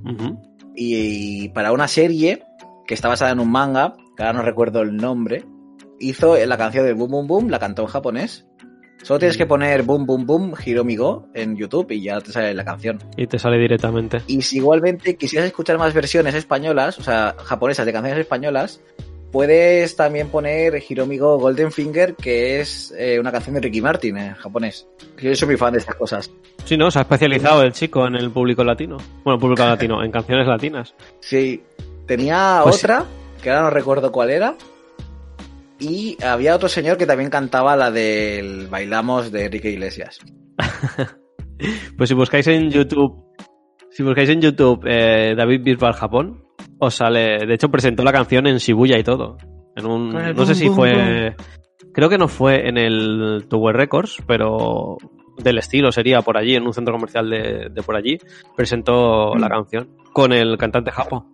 [0.75, 2.43] Y para una serie
[2.87, 5.43] que está basada en un manga, que ahora no recuerdo el nombre,
[5.99, 8.45] hizo la canción del Boom Boom Boom, la cantó en japonés.
[9.01, 12.53] Solo tienes que poner boom, boom, boom, Hiromi Go en YouTube y ya te sale
[12.53, 12.99] la canción.
[13.15, 14.21] Y te sale directamente.
[14.27, 18.81] Y si igualmente quisieras escuchar más versiones españolas, o sea, japonesas de canciones españolas,
[19.31, 24.17] puedes también poner Hiromi Go Golden Finger, que es eh, una canción de Ricky Martin
[24.17, 24.85] en japonés.
[25.17, 26.29] Yo soy muy fan de estas cosas.
[26.65, 26.91] Sí, ¿no?
[26.91, 28.97] Se ha especializado el chico en el público latino.
[29.23, 30.93] Bueno, público latino, en canciones latinas.
[31.21, 31.63] Sí.
[32.05, 33.05] Tenía Pues- otra,
[33.41, 34.55] que ahora no recuerdo cuál era.
[35.79, 40.19] Y había otro señor que también cantaba la del Bailamos de Enrique Iglesias.
[41.97, 43.21] Pues si buscáis en YouTube,
[43.91, 46.45] si buscáis en YouTube eh, David Bisbal Japón,
[46.79, 47.45] os sale.
[47.45, 49.35] De hecho, presentó la canción en Shibuya y todo.
[49.75, 51.35] En un, no sé si boom, fue.
[51.93, 54.95] Creo que no fue en el Tower Records, pero
[55.37, 58.17] del estilo sería por allí, en un centro comercial de, de por allí.
[58.55, 59.39] Presentó Mm.
[59.41, 61.25] la canción con el cantante Japo.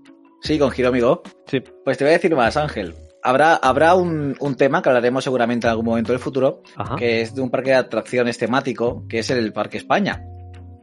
[0.41, 1.21] Sí, con Hiromi Go.
[1.45, 1.59] Sí.
[1.83, 2.95] Pues te voy a decir más, Ángel.
[3.25, 6.95] Habrá, habrá un, un tema que hablaremos seguramente en algún momento del futuro, Ajá.
[6.95, 10.23] que es de un parque de atracciones temático, que es el Parque España.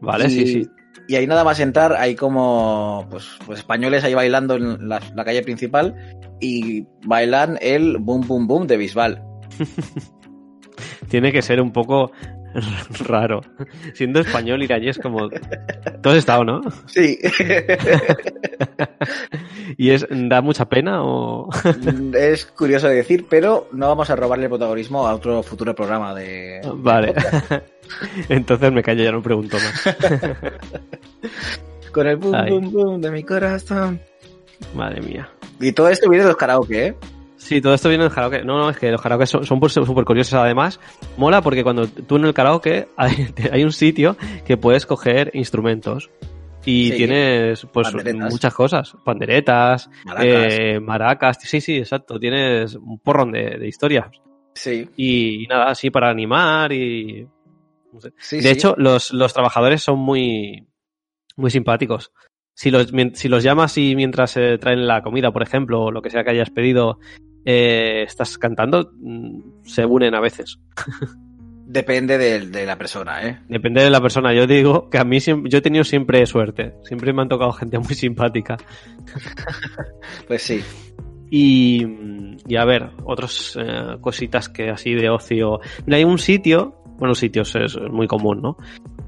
[0.01, 0.69] Vale, y, sí, sí.
[1.07, 5.25] Y ahí nada más entrar, hay como pues, pues españoles ahí bailando en la, la
[5.25, 5.95] calle principal
[6.41, 9.23] y bailan el boom boom boom de Bisbal.
[11.09, 12.11] Tiene que ser un poco
[13.07, 13.41] raro.
[13.95, 15.29] Siendo español, ir allí es como.
[15.29, 16.61] Tú has estado, ¿no?
[16.87, 17.19] Sí.
[19.77, 21.49] ¿Y es da mucha pena o.?
[22.15, 26.15] es curioso de decir, pero no vamos a robarle el protagonismo a otro futuro programa
[26.15, 26.61] de...
[26.75, 27.15] Vale.
[28.29, 29.97] Entonces me callo, ya no pregunto más.
[31.93, 32.51] Con el boom Ay.
[32.51, 34.01] boom boom de mi corazón.
[34.75, 35.29] Madre mía.
[35.61, 36.95] Y todo esto viene de los karaoke, ¿eh?
[37.45, 38.45] Sí, todo esto viene del karaoke.
[38.45, 40.35] No, no, es que los karaoke son son súper curiosos.
[40.35, 40.79] Además,
[41.17, 46.11] mola porque cuando tú en el karaoke hay, hay un sitio que puedes coger instrumentos.
[46.65, 46.97] Y Sí.
[46.99, 48.31] tienes, pues, Panderetas.
[48.33, 48.97] muchas cosas.
[49.05, 50.55] Panderetas, Maracas.
[50.55, 51.39] eh, maracas.
[51.43, 52.21] Sí, sí, exacto.
[52.21, 54.07] Tienes un porrón de, de historias.
[54.55, 57.27] Sí, Y, nada, así para animar y...
[57.93, 58.13] no sé.
[58.19, 58.49] sí, de sí.
[58.51, 60.69] hecho, los, los trabajadores son muy,
[61.37, 62.13] muy simpáticos.
[62.55, 66.01] Si los, si los llamas y mientras eh, traen la comida, por ejemplo, o lo
[66.03, 66.99] que sea que hayas pedido,
[67.45, 70.59] eh, estás cantando, mm, se unen a veces.
[71.67, 73.41] Depende de, de la persona, ¿eh?
[73.49, 74.35] Depende de la persona.
[74.35, 76.75] Yo digo que a mí yo he tenido siempre suerte.
[76.83, 78.57] Siempre me han tocado gente muy simpática.
[80.27, 80.63] Pues sí.
[81.31, 81.87] Y,
[82.47, 85.61] y a ver, otras eh, cositas que así de ocio.
[85.87, 88.57] Mira, hay un sitio, bueno, sitios es, es muy común, ¿no?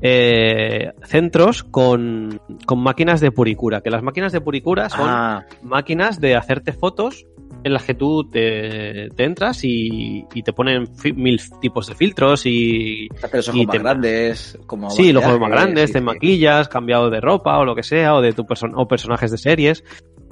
[0.00, 6.18] Eh, centros con, con máquinas de puricura, que las máquinas de puricura son Ah, máquinas
[6.18, 7.26] de hacerte fotos
[7.64, 12.44] en las que tú te, te entras y, y te ponen mil tipos de filtros
[12.44, 17.20] y, y ojos más grandes, como Sí, los ojos más grandes, te maquillas, cambiado de
[17.20, 19.82] ropa o lo que sea, o de tu person o personajes de series.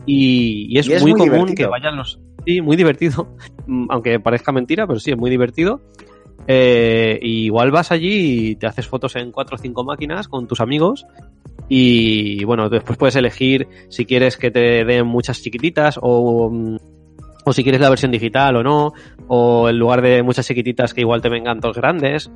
[0.04, 1.54] Y, y es, muy, muy común divertido.
[1.56, 2.20] que vayan los.
[2.44, 3.34] Sí, muy divertido.
[3.88, 5.80] Aunque parezca mentira, pero sí, es muy divertido.
[6.46, 10.46] Eh, y igual vas allí y te haces fotos en cuatro o cinco máquinas con
[10.46, 11.06] tus amigos.
[11.68, 16.76] Y bueno, después puedes elegir si quieres que te den muchas chiquititas o, mm,
[17.44, 18.92] o si quieres la versión digital o no.
[19.28, 22.30] O en lugar de muchas chiquititas que igual te vengan dos grandes.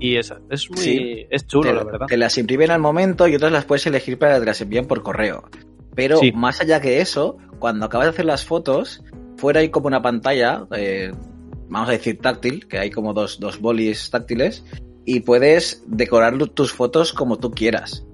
[0.00, 0.78] Y es, es muy.
[0.78, 1.26] Sí.
[1.30, 2.06] Es chulo, te, la verdad.
[2.06, 4.86] te las imprimen al momento y otras las puedes elegir para que te las envíen
[4.86, 5.44] por correo.
[5.94, 6.32] Pero Sí.
[6.32, 9.02] más allá que eso, cuando acabas de hacer las fotos,
[9.36, 11.12] fuera hay como una pantalla, eh,
[11.68, 14.64] vamos a decir táctil, que hay como dos, dos bolis táctiles,
[15.06, 18.04] y puedes decorar tus fotos como tú quieras.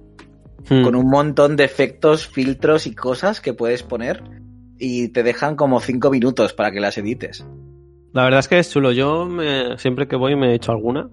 [0.70, 0.84] Hmm.
[0.84, 4.22] Con un montón de efectos, filtros y cosas que puedes poner
[4.84, 7.46] y te dejan como cinco minutos para que las edites.
[8.12, 8.90] La verdad es que es chulo.
[8.92, 11.08] Yo me- siempre que voy me he hecho alguna.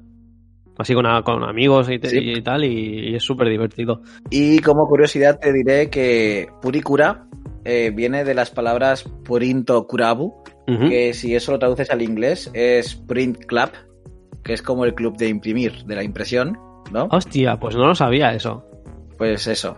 [0.77, 2.17] Así con, a- con amigos y, te- Sí.
[2.17, 4.01] y tal, y, y es súper divertido.
[4.29, 7.27] Y como curiosidad te diré que Purikura
[7.65, 10.89] eh, viene de las palabras Purinto Kurabu, Ujú.
[10.89, 13.69] que si eso lo traduces al inglés es Print Club,
[14.43, 16.57] que es como el club de imprimir, de la impresión,
[16.93, 17.07] ¿no?
[17.11, 18.63] Hostia, pues no lo sabía eso.
[19.17, 19.77] Pues eso.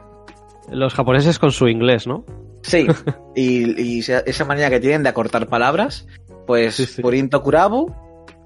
[0.69, 2.25] Los japoneses con su inglés, ¿no?
[2.63, 2.85] Sí,
[3.35, 6.07] y, y esa manera que tienen de acortar palabras,
[6.45, 7.01] pues Sí, sí.
[7.01, 7.93] Purinto Kurabu,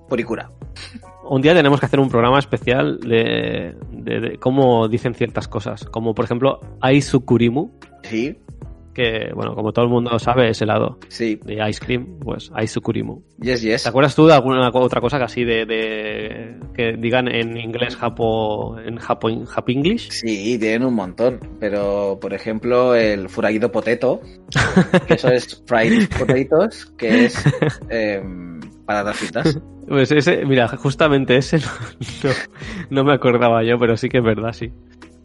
[0.08, 0.52] Purikura.
[1.28, 5.84] Un día tenemos que hacer un programa especial de, de- de cómo dicen ciertas cosas.
[5.86, 7.72] Como por ejemplo, Aizukurimu,
[8.04, 8.38] Sí,
[8.96, 13.22] que, bueno, como todo el mundo sabe, es helado sí, de ice cream, pues Aizukurimu.
[13.40, 13.84] yes, yes.
[13.84, 17.96] ¿Te acuerdas tú de alguna otra cosa que así de, de- que digan en inglés
[17.96, 20.10] japo en japo japo English?
[20.12, 24.22] Sí, tienen un montón, pero por ejemplo el furaguido potato,
[25.08, 27.44] que eso es fried potatoes, que es
[27.90, 29.60] em, patatas fritas.
[29.88, 31.66] Pues ese, mira, justamente ese no,
[32.24, 32.30] no,
[32.90, 34.72] no me acordaba yo, pero sí que es verdad, sí.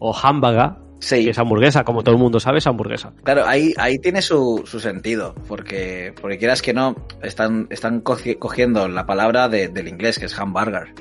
[0.01, 3.13] O hamburger, Sí, que es hamburguesa, como todo el mundo sabe, es hamburguesa.
[3.25, 8.39] claro, ahí, ahí tiene su, su sentido, porque, porque quieras que no, están, están cogi-
[8.39, 10.95] cogiendo la palabra de- del inglés, que es hamburger.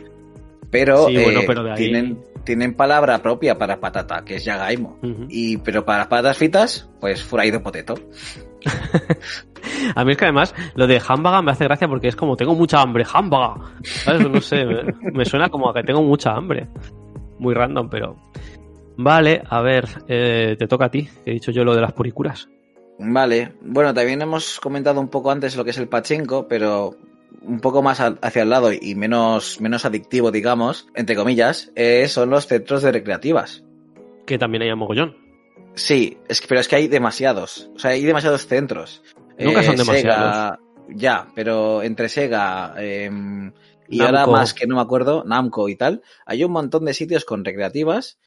[0.72, 4.46] Pero, Sí, bueno, eh, pero de ahí- tienen, tienen palabra propia para patata, que es
[4.46, 4.98] yagaimo.
[5.28, 7.96] Y, pero para las patatas fritas, pues fried potato.
[9.96, 12.56] A mí es que además lo de hamburger me hace gracia porque es como tengo
[12.56, 13.64] mucha hambre, hamburger.
[13.84, 14.30] ¿Sabes?
[14.30, 16.68] No sé, me, me suena como a que tengo mucha hambre.
[17.40, 18.16] Muy random, pero.
[19.02, 22.50] Vale, a ver, eh, te toca a ti, he dicho yo lo de las puricuras.
[22.98, 26.98] Vale, bueno, también hemos comentado un poco antes lo que es el pachenko, pero
[27.42, 32.30] un poco más hacia el lado y menos, menos adictivo, digamos, entre comillas, eh, son
[32.30, 33.64] los centros de recreativas.
[34.26, 35.16] Que también hay a mogollón.
[35.76, 37.72] Sí, es que, pero es que hay demasiados.
[37.78, 39.02] O sea, hay demasiados centros.
[39.40, 40.60] Nunca son Sega, demasiados.
[40.90, 43.54] ya, pero entre Sega em,
[43.88, 44.18] y Namco.
[44.18, 47.46] ahora más que no me acuerdo, Namco y tal, hay un montón de sitios con
[47.46, 48.20] recreativas,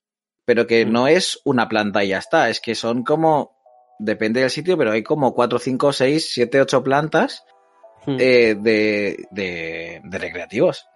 [0.44, 0.92] pero que Mm.
[0.92, 2.48] no es una planta y ya está.
[2.48, 3.56] Es que son como,
[3.98, 7.44] depende del sitio, pero hay como 4, 5, 6, 7, 8 plantas
[8.06, 8.16] Hmm.
[8.18, 10.86] eh, de, de, de recreativos.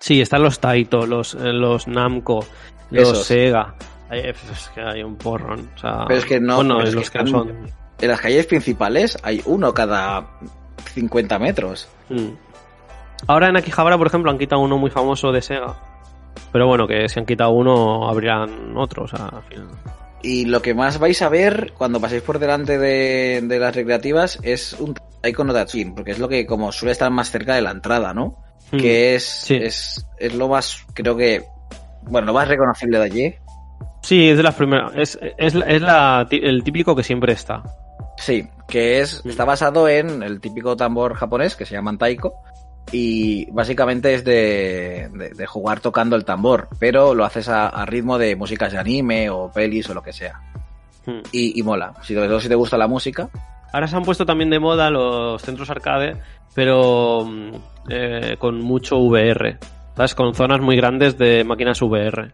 [0.00, 2.44] Sí, están los Taito, los, eh, los Namco,
[2.90, 3.26] los Esos.
[3.26, 3.74] Sega.
[4.08, 5.70] Hay, es que hay un porrón.
[5.76, 7.70] O sea, Pero es que no, Bueno, es los que que, están- son.
[8.00, 10.26] En las calles principales hay uno cada
[10.94, 11.88] 50 metros.
[12.08, 12.30] Mm.
[13.28, 15.76] Ahora en Akihabara, por ejemplo, han quitado uno muy famoso de Sega.
[16.52, 19.04] Pero bueno, que si han quitado uno, abrirán otro.
[19.04, 19.68] O sea, al final.
[20.22, 24.38] Y lo que más vais a ver cuando paséis por delante de, de las recreativas
[24.42, 27.62] es un Taiko no Tatsujin, porque es lo que como suele estar más cerca de
[27.62, 28.36] la entrada, ¿no?
[28.70, 28.76] Mm.
[28.78, 29.56] Que es, Sí.
[29.56, 31.42] es, es lo más, creo que,
[32.02, 33.34] bueno, lo más reconocible de allí.
[34.02, 34.92] Sí, es de las primeras.
[34.96, 37.62] Es, es, es la, el típico que siempre está.
[38.18, 39.28] Sí, que es, Mm.
[39.30, 42.34] está basado en el típico tambor japonés que se llama Taiko.
[42.90, 47.86] Y básicamente es de, de- de jugar tocando el tambor, pero lo haces a, a
[47.86, 50.40] ritmo de músicas de anime o pelis o lo que sea.
[51.06, 51.20] Mm.
[51.32, 51.94] Y, y mola.
[52.02, 53.28] Si, sobre todo si te gusta la música,
[53.74, 56.16] Ahora se han puesto también de moda los centros arcade,
[56.54, 57.50] pero mm,
[57.88, 59.56] eh, con mucho VR.
[59.96, 60.14] ¿Sabes?
[60.14, 62.32] Con zonas muy grandes de máquinas VR.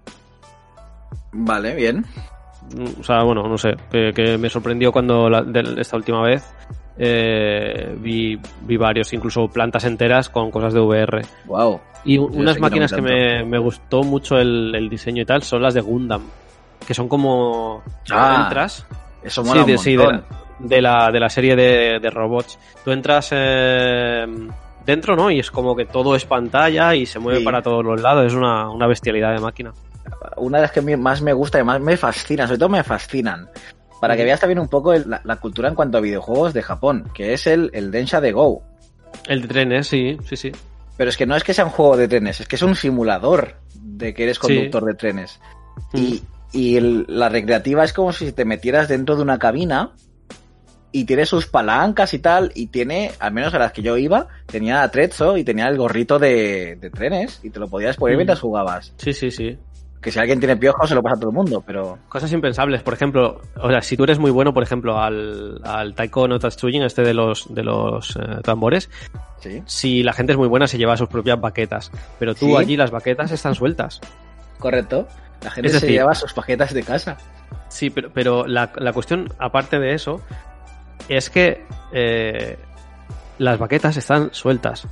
[1.32, 2.04] vale, bien.
[2.76, 6.22] Mm, O sea, bueno, no sé, que, que me sorprendió cuando la- de- esta última
[6.22, 6.44] vez
[6.98, 11.22] eh, vi, vi varios, incluso plantas enteras con cosas de VR.
[11.46, 11.80] Wow.
[12.04, 15.62] Y Yo unas máquinas que me me, gustó mucho el, el diseño y tal son
[15.62, 16.22] las de Gundam,
[16.87, 17.82] que son como...
[18.11, 18.87] Ah, entras
[19.22, 20.22] Eso mola sí, de, un sí, de, la,
[20.58, 22.58] de, la, de la serie de, de robots.
[22.84, 24.26] Tú entras eh,
[24.87, 25.30] dentro, ¿no?
[25.30, 27.44] Y es como que todo es pantalla y se mueve Sí.
[27.44, 28.26] para todos los lados.
[28.26, 29.72] Es una, una bestialidad de máquina.
[30.37, 33.48] Una de las que más me gusta y más me fascina, sobre todo me fascinan.
[34.00, 36.62] Para que veas también un poco el- la, la cultura en cuanto a videojuegos de
[36.62, 38.62] Japón, que es el, el Densha de Go.
[39.26, 40.52] El de trenes, sí, sí, sí.
[40.96, 42.74] Pero es que no es que sea un juego de trenes, es que es un
[42.76, 44.42] simulador de que eres Sí.
[44.42, 45.40] conductor de trenes.
[45.94, 49.92] Y, y el- la recreativa es como si te metieras dentro de una cabina
[50.90, 54.26] y tiene sus palancas y tal, y tiene, al menos a las que yo iba,
[54.46, 58.18] tenía atrezzo y tenía el gorrito de, de trenes y te lo podías poner Mm.
[58.18, 58.92] mientras jugabas.
[58.96, 59.58] Sí, sí, sí.
[60.00, 61.98] Que si alguien tiene piojos se lo pasa a todo el mundo, pero...
[62.08, 65.94] Cosas impensables, por ejemplo, o sea, si tú eres muy bueno, por ejemplo, al, al
[65.94, 68.88] Taiko no Tatsujin, este de los, de los eh, tambores,
[69.40, 69.62] Sí.
[69.66, 72.56] si la gente es muy buena se lleva sus propias baquetas, pero tú Sí.
[72.56, 74.00] allí las baquetas están sueltas.
[74.58, 75.06] Correcto.
[75.42, 77.16] La gente se lleva sus paquetas de casa.
[77.68, 80.20] Sí, pero, pero la, la cuestión, aparte de eso,
[81.08, 82.56] es que eh,
[83.38, 84.87] las baquetas están sueltas.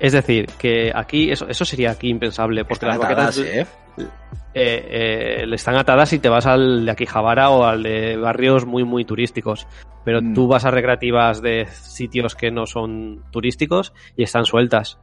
[0.00, 3.66] Es decir, que aquí, eso, eso sería aquí impensable, porque Están las atadas, ¿eh?
[4.54, 8.64] eh, eh, le están atadas y te vas al de Akihabara o al de barrios
[8.64, 9.66] muy, muy turísticos.
[10.04, 10.34] Pero Mm.
[10.34, 14.98] tú vas a recreativas de sitios que no son turísticos y están sueltas.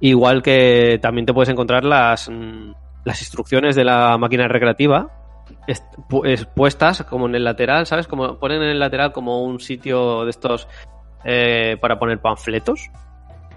[0.00, 2.72] Igual que también te puedes encontrar las, mm,
[3.04, 5.08] las instrucciones de la máquina recreativa
[5.66, 8.06] est- pu- es- puestas como en el lateral, ¿sabes?
[8.06, 10.68] Como ponen en el lateral como un sitio de estos
[11.24, 12.90] eh, para poner panfletos.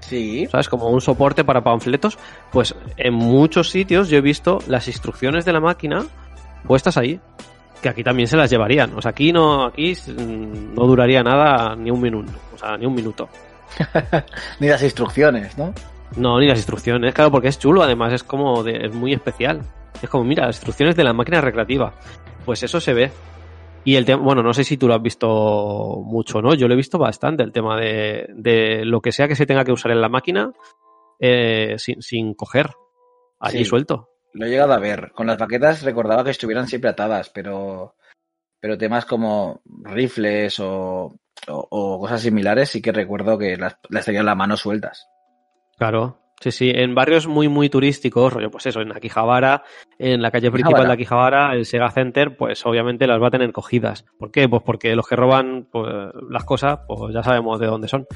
[0.02, 0.48] Sí.
[0.48, 0.68] ¿sabes?
[0.68, 2.18] Como un soporte para panfletos.
[2.52, 6.06] Pues en muchos sitios yo he visto las instrucciones de la máquina
[6.68, 7.20] puestas ahí.
[7.82, 8.96] Que aquí también se las llevarían.
[8.96, 12.32] O sea, aquí no, aquí mm, no duraría nada ni un minuto.
[12.54, 13.30] O sea, ni un minuto.
[14.60, 15.74] Ni las instrucciones, ¿no?
[16.18, 19.62] No, ni las instrucciones, claro, porque es chulo, además es como de, es muy especial.
[20.02, 21.94] Es como, mira, las instrucciones de la máquina recreativa.
[22.46, 23.12] Pues eso se ve.
[23.84, 26.54] Y el tema, bueno, no sé si tú lo has visto mucho, ¿no?
[26.54, 29.66] Yo lo he visto bastante, el tema de, de lo que sea que se tenga
[29.66, 30.52] que usar en la máquina
[31.20, 32.70] eh, sin, sin coger.
[33.40, 33.66] Allí Sí.
[33.66, 34.10] suelto.
[34.34, 35.12] Lo he llegado a ver.
[35.14, 37.96] Con las baquetas recordaba que estuvieran siempre atadas, pero,
[38.60, 41.16] pero temas como rifles o,
[41.48, 45.08] o- o cosas similares sí que recuerdo que las, las tenían las manos sueltas.
[45.78, 46.20] Claro.
[46.42, 49.64] Sí, sí, en barrios muy, muy turísticos, rollo, pues eso, en Akihabara,
[50.00, 53.52] en la calle principal de Akihabara, el Sega Center, pues obviamente las va a tener
[53.52, 54.06] cogidas.
[54.18, 54.50] ¿Por qué?
[54.50, 55.88] Pues porque los que roban pues,
[56.32, 58.08] las cosas, pues ya sabemos de dónde son.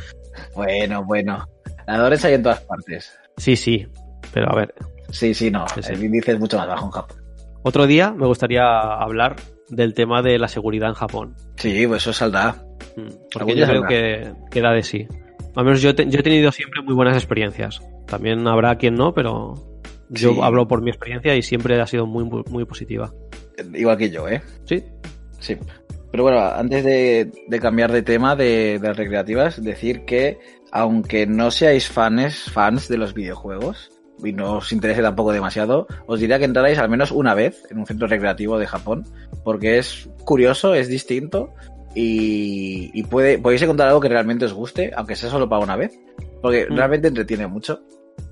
[0.55, 1.47] Bueno, bueno.
[1.85, 3.15] Ladrones hay en todas partes.
[3.37, 3.85] Sí, sí.
[4.33, 4.73] pero a ver.
[5.11, 5.67] Sí, sí, no.
[5.67, 5.93] Sí, sí.
[5.93, 7.17] El índice es mucho más bajo en Japón.
[7.61, 9.35] Otro día me gustaría hablar
[9.69, 11.35] del tema de la seguridad en Japón.
[11.57, 12.55] Sí, pues eso saldrá.
[12.95, 13.87] Mm, Algún Porque yo creo saldrá.
[13.87, 15.07] que, que da de sí.
[15.55, 17.79] Al menos yo, te- yo he tenido siempre muy buenas experiencias.
[18.07, 19.55] También habrá quien no, pero
[20.09, 20.39] yo Sí.
[20.41, 23.13] hablo por mi experiencia y siempre ha sido muy, muy, muy positiva.
[23.73, 24.41] Igual que yo, ¿eh?
[24.65, 24.83] Sí,
[25.39, 25.57] Sí.
[26.11, 30.39] Pero bueno, antes de, de cambiar de tema de, de las recreativas, decir que
[30.71, 33.91] aunque no seáis fans, fans de los videojuegos
[34.23, 37.79] y no os interese tampoco demasiado, os diría que entrarais al menos una vez en
[37.79, 39.03] un centro recreativo de Japón,
[39.43, 41.53] porque es curioso, es distinto
[41.95, 45.75] y, y puede, podéis encontrar algo que realmente os guste, aunque sea solo para una
[45.75, 45.97] vez,
[46.41, 46.75] porque Mm.
[46.75, 47.79] realmente entretiene mucho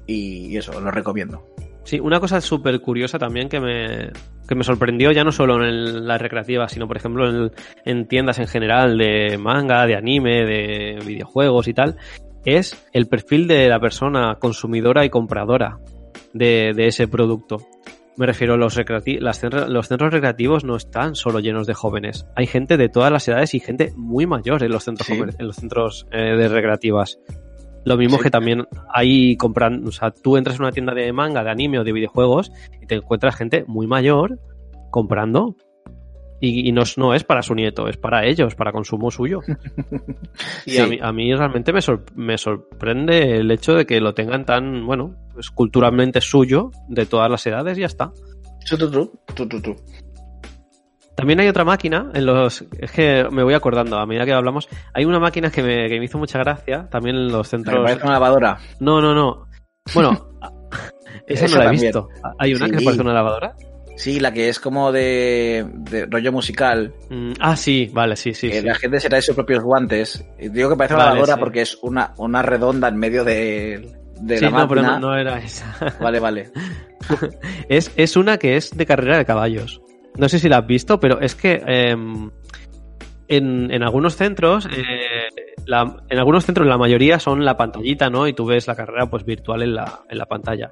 [0.06, 1.44] y, y eso, lo recomiendo.
[1.86, 4.10] Sí, una cosa súper curiosa también que me,
[4.48, 7.52] que me sorprendió, ya no solo en el- las recreativas, sino por ejemplo en,
[7.86, 11.98] en tiendas en general de manga, de anime, de videojuegos y tal,
[12.46, 15.78] es el perfil de la persona consumidora y compradora
[16.34, 17.58] de, de ese producto.
[18.16, 22.28] Me refiero, los, recreati- las los centros recreativos no están solo llenos de jóvenes.
[22.36, 25.14] Hay gente de todas las edades y gente muy mayor en los centros, Sí.
[25.40, 27.20] en los centros eh, de recreativas.
[27.86, 28.24] Lo mismo Sí.
[28.24, 31.80] que también hay compran, o sea, tú entras en una tienda de manga, de anime
[31.80, 32.52] o de videojuegos
[32.82, 34.40] y te encuentras gente muy mayor
[34.92, 35.56] comprando.
[36.46, 39.40] Y, y no, es, no es para su nieto, es para ellos, para consumo suyo.
[40.66, 40.80] Y Sí.
[40.80, 44.46] a, mí, a mí realmente me, sor- me sorprende el hecho de que lo tengan
[44.46, 48.12] tan, bueno, pues culturalmente suyo, de todas las edades, y ya está.
[51.16, 52.66] También hay otra máquina en los.
[52.80, 54.68] Es que me voy acordando a medida que hablamos.
[54.94, 57.84] Hay una máquina que me, que me hizo mucha gracia también en los Me centros.
[57.86, 58.58] parece una lavadora.
[58.80, 59.46] No, no, no.
[59.94, 60.30] Bueno,
[61.28, 61.82] esa no la he también.
[61.84, 62.10] visto.
[62.40, 62.86] ¿Hay una que Sí.
[62.86, 63.56] parece una lavadora?
[63.96, 66.94] Sí, la que es como de, de rollo musical.
[67.10, 68.50] Mm, ah, sí, vale, sí, sí.
[68.50, 68.66] que sí.
[68.66, 70.26] la gente se trae sus propios guantes.
[70.40, 71.40] Digo que parece una Vale, lavadora sí.
[71.40, 75.40] porque es una, una redonda en medio de, de Sí, la no, pero no era
[75.40, 75.76] esa.
[76.00, 76.52] Vale, vale.
[77.70, 79.82] Es, es una que es de carrera de caballos.
[80.16, 82.32] No sé si la has visto, pero es que em,
[83.28, 85.03] en, en algunos centros, eh,
[85.66, 88.28] la- en algunos centros la mayoría son la pantallita, ¿no?
[88.28, 90.70] Y tú ves la carrera pues virtual en la, en la pantalla.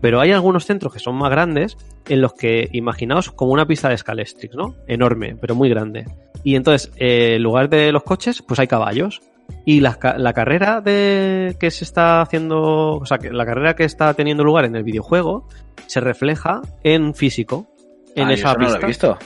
[0.00, 1.76] Pero hay algunos centros que son más grandes
[2.08, 4.74] en los que, imaginaos como una pista de Scalestrix, ¿no?
[4.86, 6.06] Enorme, pero muy grande.
[6.42, 9.20] Y entonces, eh, en lugar de los coches, pues hay caballos.
[9.66, 13.84] Y la, la carrera de que se está haciendo, o sea, que la carrera que
[13.84, 15.48] está teniendo lugar en el videojuego
[15.86, 17.66] se refleja en físico,
[18.14, 18.78] en Ah, yo esa no lo pista.
[18.82, 19.18] he visto.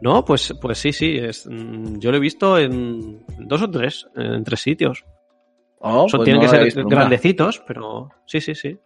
[0.00, 1.16] No, pues, pues sí, sí.
[1.16, 5.04] Es, mm, yo lo he visto en dos o tres, en tres sitios.
[5.80, 8.78] Oh, Son, pues tienen no que ser grandecitos, pero sí, sí, sí.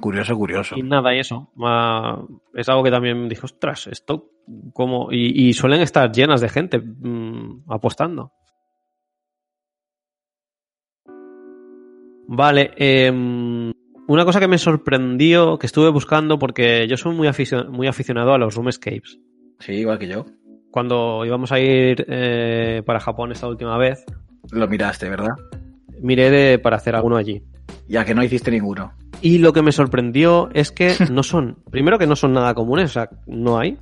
[0.00, 0.76] Curioso, curioso.
[0.76, 1.50] Y nada, y eso.
[2.54, 4.30] es algo que también dije, ostras, esto
[4.72, 5.12] como.
[5.12, 8.32] Y, y suelen estar llenas de gente mm, apostando.
[12.32, 13.72] Vale, em,
[14.06, 18.32] una cosa que me sorprendió, que estuve buscando, porque yo soy muy, aficio- muy aficionado
[18.32, 19.18] a los room escapes.
[19.60, 20.26] Sí, igual que yo.
[20.70, 24.04] Cuando íbamos a ir eh, para Japón esta última vez,
[24.50, 25.34] Lo miraste, ¿verdad?
[26.00, 27.42] miré de, para hacer alguno allí.
[27.88, 28.92] Ya que no hiciste ninguno.
[29.20, 32.90] Y lo que me sorprendió es que no son, primero que no son nada comunes,
[32.90, 33.76] o sea, no hay.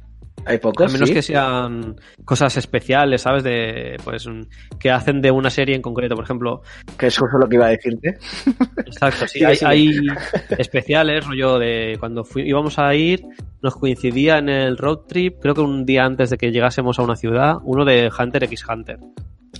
[0.46, 1.14] Hay pocos, A menos sí.
[1.14, 3.42] que sean cosas especiales, ¿sabes?
[3.44, 4.26] De, pues,
[4.78, 6.62] que hacen de una serie en concreto, por ejemplo.
[6.96, 8.16] Que eso es lo que iba a decirte.
[8.86, 9.90] Exacto, sí, hay,
[10.56, 13.22] especiales, rollo de cuando fui- íbamos a ir,
[13.62, 17.02] nos coincidía en el road trip, creo que un día antes de que llegásemos a
[17.02, 18.98] una ciudad, uno de Hunter x Hunter.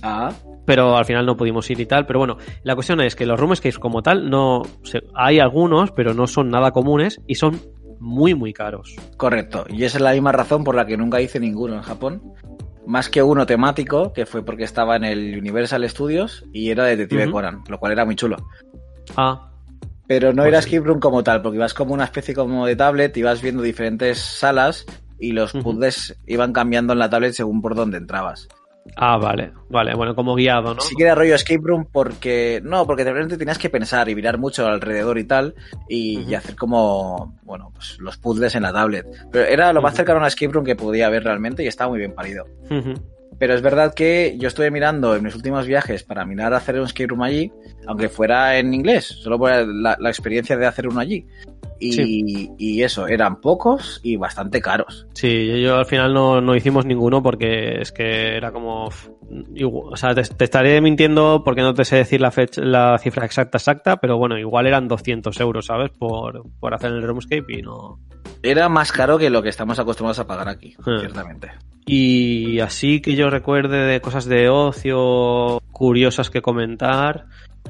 [0.01, 0.31] Ah,
[0.65, 2.05] pero al final no pudimos ir y tal.
[2.05, 5.91] Pero bueno, la cuestión es que los room escapes como tal, no se- hay algunos,
[5.91, 7.59] pero no son nada comunes y son
[7.99, 8.95] muy, muy caros.
[9.17, 9.65] correcto.
[9.69, 12.33] Y esa es la misma razón por la que nunca hice ninguno en Japón.
[12.87, 17.23] Más que uno temático, que fue porque estaba en el Universal Studios y era Detective
[17.25, 17.33] Ujú.
[17.33, 18.37] Conan, lo cual era muy chulo.
[19.15, 19.45] Ah,
[20.07, 20.79] Pero no Pues era sí.
[20.79, 24.85] room como tal, porque ibas como una especie como de tablet, ibas viendo diferentes salas
[25.19, 28.47] y los puzzles iban cambiando en la tablet según por dónde entrabas.
[28.95, 30.81] Ah, vale, vale, bueno, como guiado, ¿no?
[30.81, 32.61] Sí que era rollo escape room porque...
[32.63, 35.55] No, porque de repente tenías que pensar y mirar mucho alrededor y tal
[35.87, 39.05] y, hacer como, bueno, pues los puzzles en la tablet.
[39.31, 39.97] Pero era lo más Ujú.
[39.97, 42.45] cercano a una escape room que podía haber realmente y estaba muy bien parido.
[43.37, 46.85] Pero es verdad que yo estuve mirando en mis últimos viajes para mirar hacer un
[46.85, 47.51] escape room allí,
[47.87, 51.25] aunque fuera en inglés, solo por la, la experiencia de hacer uno allí.
[51.79, 52.49] Y, Sí.
[52.57, 55.07] y eso, eran pocos y bastante caros.
[55.13, 58.89] Sí, yo, al final no, no hicimos ninguno porque es que era como...
[59.55, 62.97] igual- o sea, te, te estaré mintiendo porque no te sé decir la, fecha, la
[62.97, 65.91] cifra exacta, exacta, pero bueno, igual eran 200 euros, ¿sabes?
[65.91, 67.99] Por, por hacer el Roomscape y no...
[68.43, 70.99] Era más caro que lo que estamos acostumbrados a pagar aquí, Hmm.
[70.99, 71.49] ciertamente.
[71.85, 77.25] Y así que yo recuerde de cosas de ocio curiosas que comentar,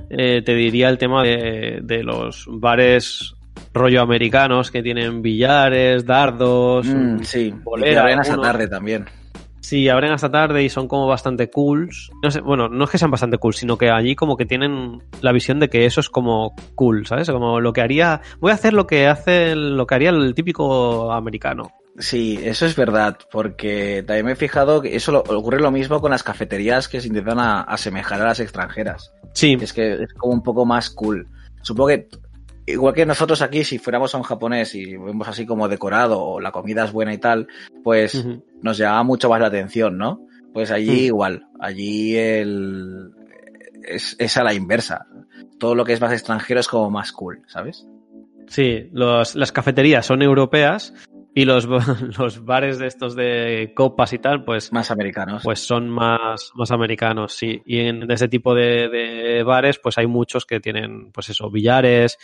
[0.10, 3.36] eh, te diría el tema de, de los bares
[3.74, 9.05] rollo americanos que tienen billares, dardos, Mm, sí, bolera, abren hasta tarde también.
[9.62, 12.10] Sí, abren hasta tarde y son como bastante cools.
[12.24, 15.03] No sé, bueno, no es que sean bastante cool, sino que allí como que tienen
[15.22, 17.30] la visión de que eso es como cool, ¿sabes?
[17.30, 21.12] Como lo que haría, voy a hacer lo que hace, lo que haría el típico
[21.12, 21.72] americano.
[21.99, 25.99] Sí, eso es verdad, porque también me he fijado que eso lo- ocurre lo mismo
[25.99, 29.12] con las cafeterías que se intentan a- asemejar a las extranjeras.
[29.34, 31.28] Sí, Es que es como un poco más cool.
[31.62, 32.07] Supongo que,
[32.72, 36.39] igual que nosotros aquí, si fuéramos a un japonés y vemos así como decorado o
[36.39, 37.47] la comida es buena y tal,
[37.84, 38.26] pues
[38.61, 40.26] nos llama mucho más la atención, ¿no?
[40.53, 43.11] Pues allí igual, allí el...
[43.84, 45.05] es, es a la inversa.
[45.59, 47.86] Todo lo que es más extranjero es como más cool, ¿sabes?
[48.47, 50.91] sí, los- las cafeterías son europeas
[51.36, 51.67] y los,
[52.17, 55.43] los bares de estos de copas y tal, pues Más americanos.
[55.43, 57.61] pues son más, más americanos, sí.
[57.65, 62.17] Y en ese tipo de, de bares, pues hay muchos que tienen, pues eso, billares,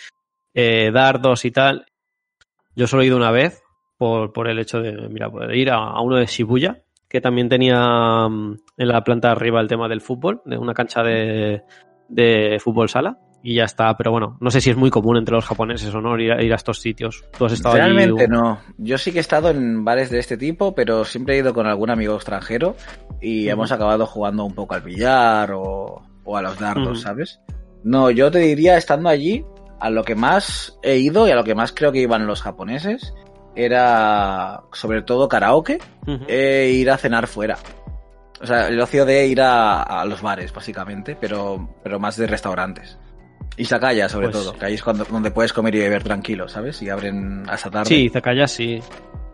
[0.55, 1.85] eh, dardos y tal.
[2.75, 3.61] Yo solo he ido una vez
[3.97, 7.47] por, por el hecho de, mira, poder ir a, a uno de Shibuya, que también
[7.49, 11.61] tenía mm, en la planta de arriba el tema del fútbol, de una cancha de,
[12.09, 13.19] de fútbol sala.
[13.47, 16.01] Y ya está, pero bueno, no sé si es muy común entre los japoneses o
[16.01, 17.23] no ir a, ir a estos sitios.
[17.37, 18.59] Tú has estado allí Realmente un- no.
[18.79, 21.67] Yo sí que he estado en bares de este tipo, pero siempre he ido con
[21.67, 22.75] algún amigo extranjero
[23.21, 27.01] y hemos acabado jugando un poco al billar o, o a los dardos.
[27.01, 27.39] ¿sabes?
[27.83, 29.45] No, yo te diría, estando allí,
[29.79, 32.41] a lo que más he ido y a lo que más creo que iban los
[32.41, 33.13] japoneses
[33.55, 35.79] era sobre todo karaoke
[36.27, 37.57] e ir a cenar fuera.
[38.41, 42.27] O sea, el ocio de ir a, a los bares, básicamente, pero, pero más de
[42.27, 42.97] restaurantes.
[43.57, 46.49] Y Sakaya, sobre Pues- todo, que ahí es cuando, donde puedes comer y beber tranquilo,
[46.49, 46.81] ¿sabes?
[46.81, 47.85] Y abren hasta tarde.
[47.87, 48.81] Sí, Zakaya sí.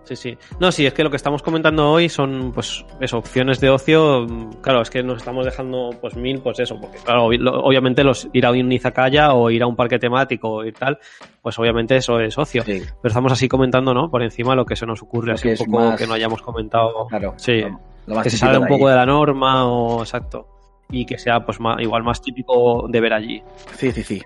[0.03, 0.37] Sí, sí.
[0.59, 4.25] No, sí, es que lo que estamos comentando hoy son, pues, eso, opciones de ocio.
[4.61, 8.45] Claro, es que nos estamos dejando, pues, mil, pues eso, porque, claro, obviamente los ir
[8.45, 10.97] a un izakaya o ir a un parque temático y tal,
[11.41, 12.63] pues obviamente eso es ocio.
[12.63, 14.09] Sí, Pero estamos así comentando, ¿no?
[14.09, 16.41] Por encima lo que se nos ocurre, Lo así un poco más- que no hayamos
[16.41, 17.05] comentado.
[17.07, 17.33] claro.
[17.37, 17.61] Sí.
[18.07, 20.47] Lo, más que se sale un poco de la norma o, exacto.
[20.89, 23.41] Y que sea, pues, ma- igual más típico de ver allí.
[23.77, 24.21] Sí, sí, sí.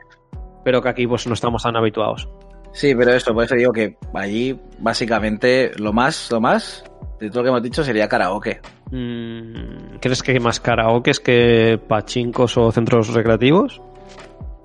[0.63, 2.27] Pero que aquí, pues, no estamos tan habituados.
[2.75, 6.83] Sí, pero eso, por eso digo que allí, básicamente, lo más, lo más
[7.21, 8.59] de todo lo que hemos dicho sería karaoke.
[8.91, 13.81] Mm, ¿Crees que hay más karaokes que pachincos o centros recreativos?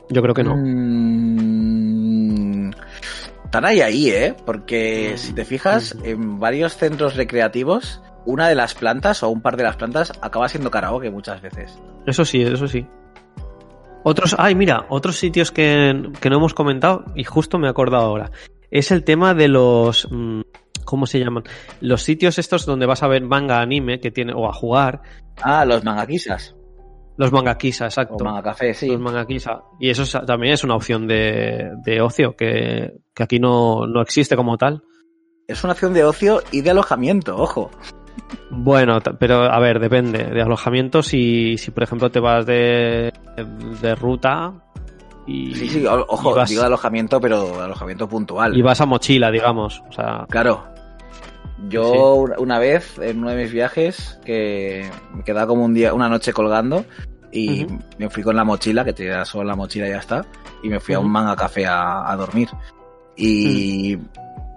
[0.08, 0.56] Yo creo que no.
[0.56, 1.90] Mm,
[3.44, 4.34] Están ahí ahí, ¿eh?
[4.44, 9.56] Porque si te fijas, en varios centros recreativos, una de las plantas o un par
[9.56, 11.78] de las plantas acaba siendo karaoke muchas veces.
[12.06, 12.84] Eso sí, eso sí.
[14.02, 18.04] Otros, ay, mira, otros sitios que, que no hemos comentado y justo me he acordado
[18.04, 18.30] ahora.
[18.70, 20.40] Es el tema de los, mm,
[20.84, 21.44] ¿cómo se llaman?
[21.80, 25.02] Los sitios estos donde vas a ver manga anime que tiene, o a jugar.
[25.42, 26.56] Ah, los mangakisas.
[27.18, 28.24] Los mangakisa, exacto.
[28.24, 28.88] manga café, sí.
[28.88, 29.60] Los mangakisa.
[29.78, 34.00] Y eso es- también es una opción de, de ocio que, que aquí no, no
[34.00, 34.82] existe como tal.
[35.46, 37.70] Es una opción de ocio y de alojamiento, ojo.
[38.50, 41.02] Bueno, pero a ver, depende de alojamiento.
[41.02, 43.12] Si, si por ejemplo te vas de,
[43.80, 44.52] de ruta
[45.26, 48.56] y, Sí, sí, ojo, vas, digo de alojamiento, pero alojamiento puntual.
[48.56, 49.82] y vas a mochila, digamos.
[49.88, 50.64] O sea, Claro.
[51.68, 55.92] Yo una- una vez, en uno de mis viajes, que me quedaba como un día,
[55.92, 56.86] una noche colgando,
[57.32, 57.66] y
[57.98, 60.24] me fui con la mochila, que tenía solo la mochila y ya está,
[60.62, 62.48] y me fui a un manga café a, a dormir.
[63.14, 63.98] Y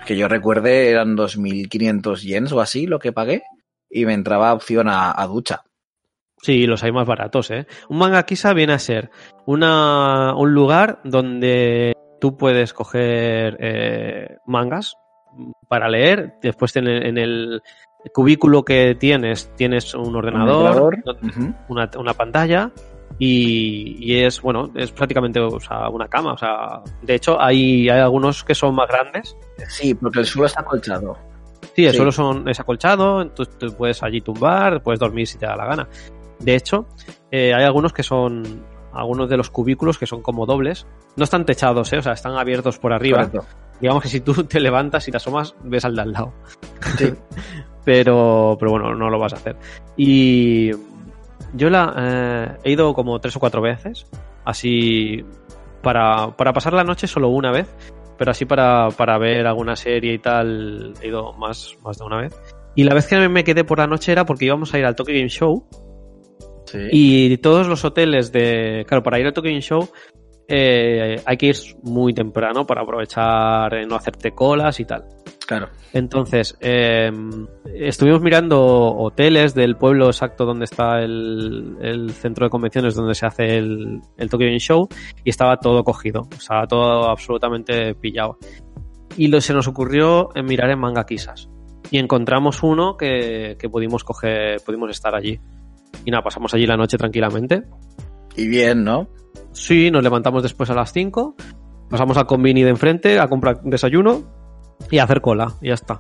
[0.06, 3.44] que yo recuerde eran 2.500 yens o así lo que pagué,
[3.90, 5.64] y me entraba opción a, a ducha.
[6.42, 7.68] sí, los hay más baratos, ¿eh?
[7.90, 9.12] Un manga quizá viene a ser
[9.46, 14.96] una, un lugar donde tú puedes coger eh, mangas
[15.68, 16.36] para leer.
[16.42, 17.62] Después en el, en el
[18.14, 20.98] cubículo que tienes, tienes un ordenador,
[21.70, 22.72] una pantalla
[23.26, 27.90] y, y es bueno es prácticamente o sea, una cama o sea de hecho hay,
[27.90, 29.38] hay algunos que son más grandes
[29.70, 31.18] Sí, porque el suelo está acolchado.
[31.76, 31.98] sí el Sí.
[31.98, 35.66] suelo son es acolchado entonces tú puedes allí tumbar puedes dormir si te da la
[35.66, 35.88] gana
[36.40, 36.86] de hecho
[37.32, 38.44] eh, hay algunos que son
[38.94, 41.98] algunos de los cubículos que son como dobles no están techados ¿eh?
[41.98, 43.46] o sea están abiertos por arriba Correcto.
[43.80, 46.34] digamos que si tú te levantas y te asomas ves al de al lado
[46.98, 47.14] Sí.
[47.86, 49.58] pero, pero bueno, no lo vas a hacer.
[49.98, 50.72] Y
[51.54, 54.06] yo la eh, he ido como tres o cuatro veces,
[54.46, 55.24] así
[55.82, 57.68] para, para pasar la noche solo una vez,
[58.18, 62.22] pero así para, para ver alguna serie y tal, he ido más, más de una
[62.22, 62.40] vez.
[62.76, 64.96] Y la vez que me quedé por la noche era porque íbamos a ir al
[64.96, 65.68] Tokyo Game Show
[66.66, 66.80] Sí.
[66.92, 68.84] y todos los hoteles de...
[68.88, 69.90] Claro, para ir al Tokyo Game Show
[70.48, 75.06] eh, hay que ir muy temprano para aprovechar, eh, no hacerte colas y tal.
[75.46, 75.70] Claro.
[75.92, 77.12] Entonces, eh,
[77.76, 83.26] estuvimos mirando hoteles del pueblo exacto donde está el, el centro de convenciones donde se
[83.26, 84.88] hace el, el Tokyo Game Show
[85.24, 88.38] y estaba todo cogido, estaba todo absolutamente pillado.
[89.18, 91.50] Y lo, se nos ocurrió en mirar en Manga Kisas
[91.92, 95.40] y encontramos uno que, que pudimos coger, pudimos estar allí.
[96.06, 97.64] Y nada, pasamos allí la noche tranquilamente.
[98.36, 99.10] Y bien, ¿no?
[99.52, 101.36] Sí, nos levantamos después a las 5,
[101.90, 104.43] pasamos al convini de enfrente a comprar desayuno
[104.92, 106.00] y hacer cola, y ya está.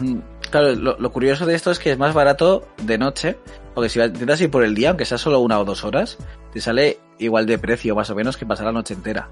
[0.00, 0.18] Mm,
[0.50, 3.36] Claro, lo, lo curioso de esto es que es más barato de noche,
[3.74, 6.16] porque si intentas ir por el día, aunque sea solo una o dos horas,
[6.52, 9.28] te sale igual de precio más o menos que pasar la noche entera.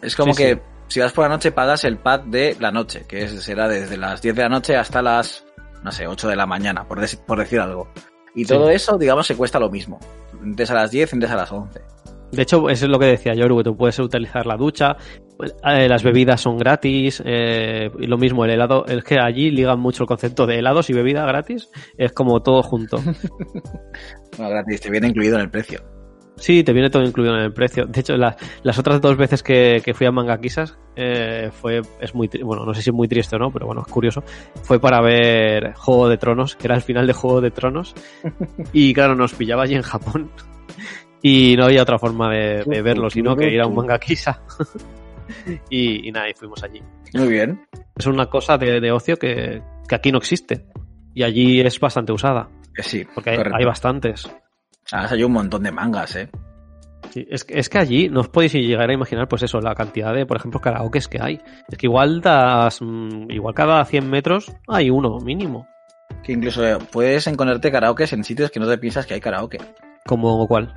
[0.00, 0.60] Es como Sí, que sí.
[0.88, 3.98] si vas por la noche pagas el pack de la noche, que es- será desde
[3.98, 5.44] las 10 de la noche hasta las,
[5.82, 7.88] no sé, 8 de la mañana, por, deci- por decir algo.
[8.34, 8.54] Y Sí.
[8.54, 10.00] todo eso, digamos, se cuesta lo mismo.
[10.42, 11.82] Entres a las 10, entres a las 11.
[12.30, 14.96] De hecho, eso es lo que decía yo, que tú puedes utilizar la ducha,
[15.40, 19.80] eh, las bebidas son gratis, eh, y lo mismo, el helado, es que allí ligan
[19.80, 22.98] mucho el concepto de helados y bebida gratis, es como todo junto.
[24.36, 25.80] Bueno, gratis, te viene incluido en el precio.
[26.36, 27.84] Sí, te viene todo incluido en el precio.
[27.84, 32.14] De hecho, la- las otras dos veces que, que fui a Mangaquisas eh, fue, es
[32.14, 34.24] muy, bueno, no sé si es muy triste o no, pero bueno, es curioso.
[34.62, 37.94] Fue para ver Juego de Tronos, que era el final de Juego de Tronos.
[38.72, 40.30] Y claro, nos pillaba allí en Japón.
[41.20, 44.40] Y no había otra forma de, de verlo, sino que ir a un Mangaquisa.
[45.70, 46.82] y, y nada, y fuimos allí.
[47.14, 47.64] Muy bien.
[47.96, 50.66] Es una cosa de, de ocio que, que aquí no existe.
[51.14, 54.30] Y allí es bastante usada, Que sí, porque hay, hay bastantes.
[54.90, 56.30] Además hay un montón de mangas, ¿eh?
[57.10, 59.74] Sí, es, que- es que allí no os podéis llegar a imaginar, pues eso, la
[59.74, 61.40] cantidad de, por ejemplo, karaokes que hay.
[61.68, 65.66] Es que igual das, mm, igual cada 100 metros hay uno mínimo.
[66.22, 69.58] Que incluso eh, puedes encontrarte karaokes en sitios que no te piensas que hay karaoke.
[70.06, 70.74] Como cuál.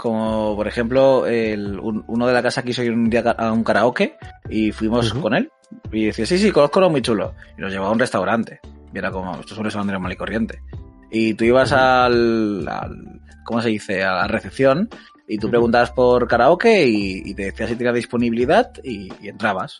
[0.00, 3.62] Como por ejemplo, el, un- uno de la casa quiso ir un día a un
[3.62, 4.16] karaoke
[4.48, 5.50] y fuimos con él.
[5.92, 7.34] Y decía, sí, sí, conozco uno muy chulo.
[7.58, 8.60] Y nos llevaba a un restaurante.
[8.94, 10.62] Y era como, esto es un restaurante normal y corriente.
[11.10, 14.02] Y tú ibas al, al- ¿cómo se dice?
[14.02, 14.88] A la recepción
[15.28, 19.76] y tú preguntabas por karaoke y, y te decía si tenía disponibilidad y, y entrabas.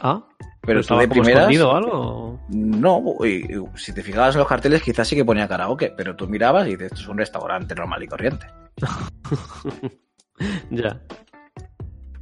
[0.00, 0.24] Ah,
[0.66, 1.46] Pero tú de primeras...
[1.48, 2.40] algo.
[2.48, 6.14] No, y- y si te fijabas en los carteles quizás sí que ponía karaoke, pero
[6.16, 8.46] tú mirabas y dices, esto es un restaurante normal y corriente.
[10.70, 11.00] ya.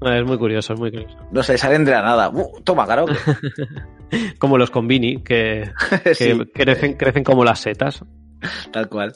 [0.00, 1.16] Es muy curioso, es muy curioso.
[1.30, 2.28] No sé, salen de la nada.
[2.30, 3.14] Uh, toma karaoke.
[4.38, 5.70] Como los convini, que,
[6.04, 8.04] que sí, crecen, crecen como las setas.
[8.70, 9.14] tal cual.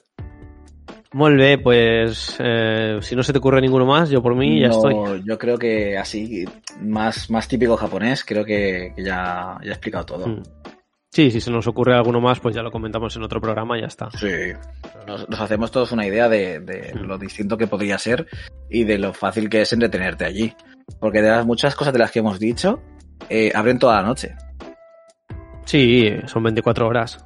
[1.17, 4.69] Molt bé, pues eh, si no se te ocurre ninguno más, yo por mí ya
[4.69, 5.23] No, estoy.
[5.25, 6.45] Yo creo que así,
[6.83, 10.27] más, más típico japonés, creo que, que ya, ya he explicado todo.
[10.29, 10.43] Mm.
[11.11, 13.81] Sí, si se nos ocurre alguno más, pues ya lo comentamos en otro programa y
[13.81, 14.11] ya está.
[14.11, 14.29] Sí.
[15.07, 17.07] Nos, nos hacemos todos una idea de, de Mm.
[17.07, 18.27] lo distinto que podría ser
[18.69, 20.53] y de lo fácil que es entretenerte allí.
[21.01, 22.83] Porque de las muchas cosas de las que hemos dicho,
[23.31, 24.35] eh, abren toda la noche.
[25.65, 27.25] Sí, son 24 horas.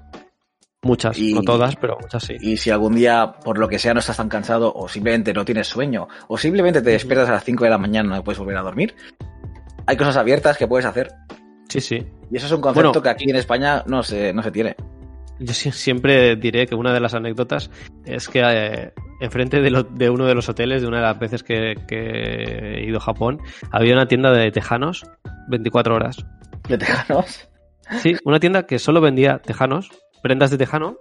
[0.82, 2.36] Muchas, Y- no todas, pero muchas sí.
[2.40, 5.44] Y si algún día, por lo que sea, no estás tan cansado o simplemente no
[5.44, 8.38] tienes sueño o simplemente te despiertas a las 5 de la mañana y no puedes
[8.38, 8.94] volver a dormir,
[9.86, 11.10] hay cosas abiertas que puedes hacer.
[11.68, 12.06] Sí, sí.
[12.30, 14.74] Y eso es un concepto Bueno, que aquí en España no se, no se tiene.
[15.38, 17.70] Yo siempre diré que una de las anécdotas
[18.04, 21.18] es que eh, enfrente de, lo- de uno de los hoteles, de una de las
[21.18, 23.38] veces que, que he ido a Japón,
[23.70, 25.04] había una tienda de tejanos
[25.48, 26.16] 24 horas.
[26.68, 27.48] ¿De tejanos?
[28.02, 29.90] Sí, una tienda que solo vendía tejanos,
[30.22, 30.98] prendas de tejano.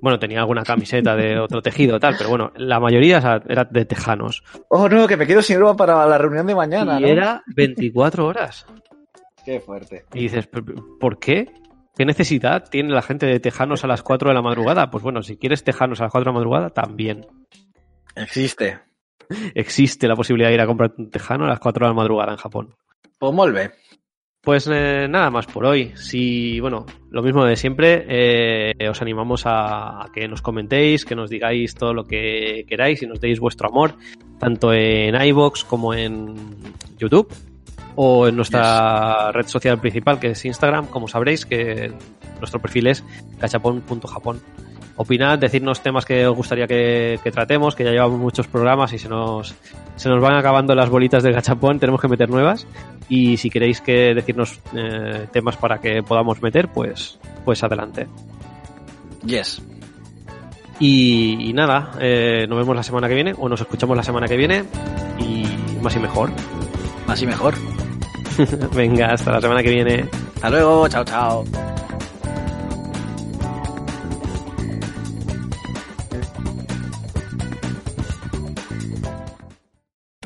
[0.00, 3.64] Bueno, tenía alguna camiseta de otro tejido tal, pero bueno, la mayoría o sea, era
[3.64, 4.44] de tejanos.
[4.68, 6.98] Oh no, que me quedo sin ropa para la reunión de mañana.
[7.00, 7.08] y ¿no?
[7.08, 8.64] era 24 horas.
[9.44, 10.04] Qué fuerte.
[10.14, 10.66] Y dices, "¿Pero-
[11.00, 11.52] ¿por qué?
[11.96, 14.88] ¿Qué necesidad tiene la gente de tejanos a las 4 de la madrugada?
[14.88, 17.26] Pues bueno, si quieres tejanos a las 4 de la madrugada, también.
[18.14, 18.78] Existe.
[19.54, 22.30] Existe la posibilidad de ir a comprar un tejano a las 4 de la madrugada
[22.32, 22.74] en Japón.
[23.18, 23.72] Pues molt bé.
[24.40, 25.92] Pues eh, nada más por hoy.
[25.96, 31.14] Si, bueno, lo mismo de siempre, eh, os animamos a, a que nos comentéis, que
[31.14, 33.96] nos digáis todo lo que queráis y nos deis vuestro amor,
[34.38, 36.34] tanto en iBox como en
[36.96, 37.32] YouTube
[38.00, 41.92] o en nuestra red social principal que es Instagram, como sabréis que
[42.38, 43.04] nuestro perfil es
[43.40, 44.40] cachapón.japón.
[44.98, 48.98] Opinad, decirnos temas que os gustaría que, que tratemos, que ya llevamos muchos programas y
[48.98, 49.54] se nos,
[49.94, 52.66] se nos van acabando las bolitas del gachapón, tenemos que meter nuevas.
[53.08, 58.08] Y si queréis que decirnos eh, temas para que podamos meter, pues, pues adelante.
[59.24, 59.62] Yes.
[60.80, 64.26] Y, y nada, eh, nos vemos la semana que viene, o nos escuchamos la semana
[64.26, 64.64] que viene,
[65.20, 65.46] y
[65.80, 66.30] más y mejor.
[67.06, 67.54] Más y mejor.
[68.74, 70.08] Venga, hasta la semana que viene.
[70.34, 70.88] Hasta luego.
[70.88, 71.44] Chao, chao.